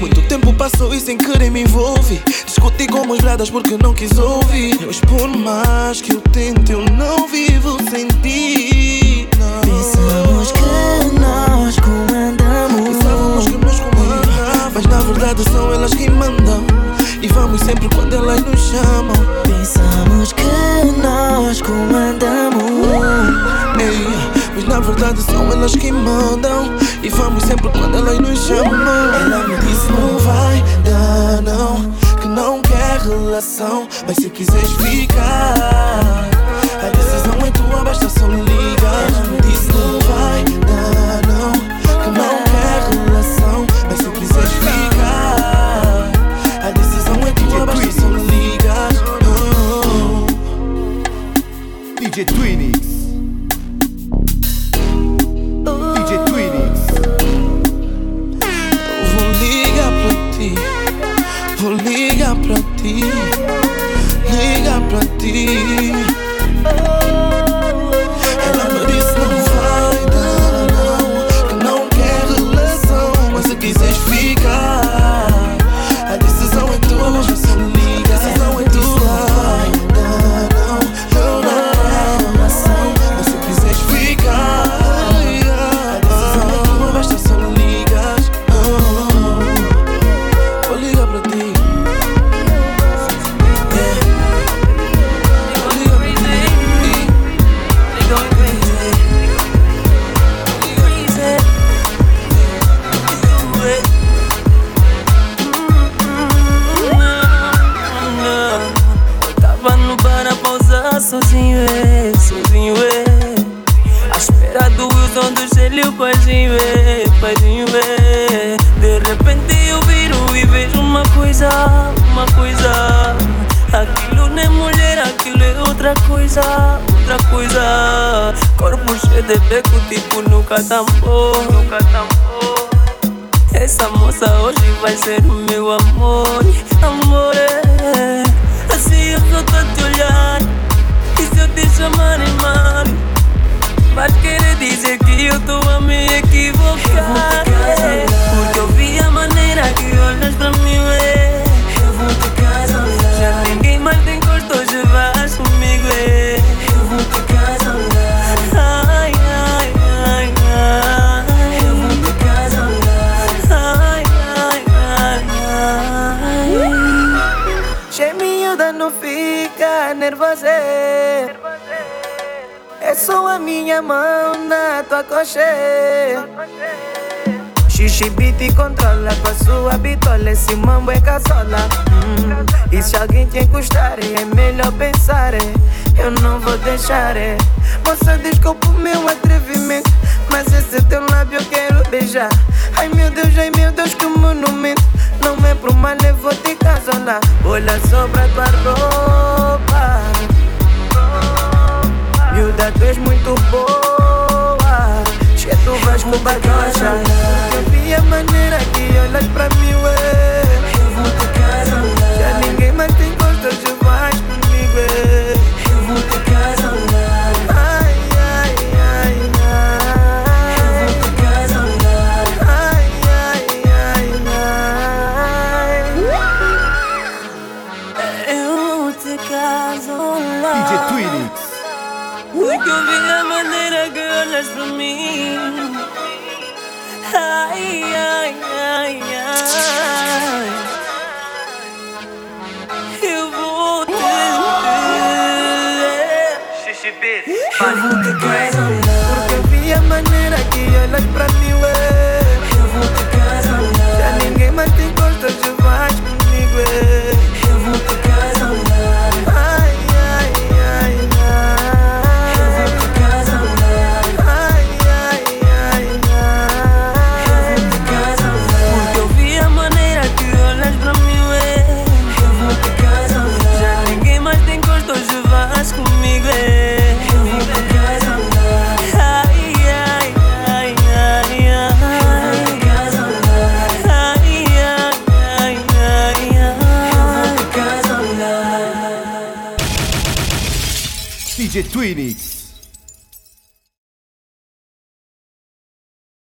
Muito 0.00 0.20
tempo 0.22 0.52
passou 0.54 0.92
e 0.92 1.00
sem 1.00 1.16
querer 1.16 1.50
me 1.50 1.62
envolvi. 1.62 2.20
Discuti 2.44 2.88
com 2.88 3.08
os 3.08 3.20
lados 3.20 3.48
porque 3.48 3.78
não 3.80 3.94
quis 3.94 4.18
ouvir. 4.18 4.76
Mas 4.84 5.00
por 5.00 5.28
mais 5.28 6.00
que 6.00 6.14
eu 6.14 6.20
tente, 6.20 6.72
eu 6.72 6.84
não 6.96 7.28
vivo 7.28 7.78
sem 7.88 8.08
ti. 8.08 9.28
Pensamos 9.62 10.50
que 10.50 11.20
nós 11.20 11.76
comandamos. 11.78 12.88
Pensávamos 12.88 13.44
que 13.46 13.56
nós 13.56 13.80
comandamos. 13.80 14.74
Mas 14.74 14.86
na 14.86 15.00
verdade 15.00 15.44
são 15.44 15.72
elas 15.72 15.94
que 15.94 16.10
mandam. 16.10 16.64
E 17.22 17.28
vamos 17.28 17.60
sempre 17.60 17.88
quando 17.94 18.16
elas 18.16 18.40
nos 18.44 18.60
chamam. 18.60 19.14
Pensamos 19.44 20.32
que 20.32 20.42
nós 21.00 21.62
comandamos. 21.62 21.91
Mas 24.54 24.64
na 24.66 24.80
verdade 24.80 25.22
são 25.22 25.50
elas 25.50 25.74
que 25.74 25.90
mandam. 25.90 26.70
E 27.02 27.08
vamos 27.08 27.42
sempre 27.44 27.68
quando 27.70 27.96
elas 27.96 28.18
nos 28.18 28.38
chamam. 28.46 28.74
Ela 28.74 29.48
me 29.48 29.56
disse 29.58 29.90
não 29.90 30.18
vai 30.18 30.62
dar 30.84 31.42
não 31.42 31.92
Que 32.20 32.28
não 32.28 32.60
quer 32.62 33.00
relação. 33.00 33.88
Mas 34.06 34.16
se 34.16 34.30
quiseres 34.30 34.72
ficar 34.72 36.28
A 36.80 36.90
decisão 36.96 37.41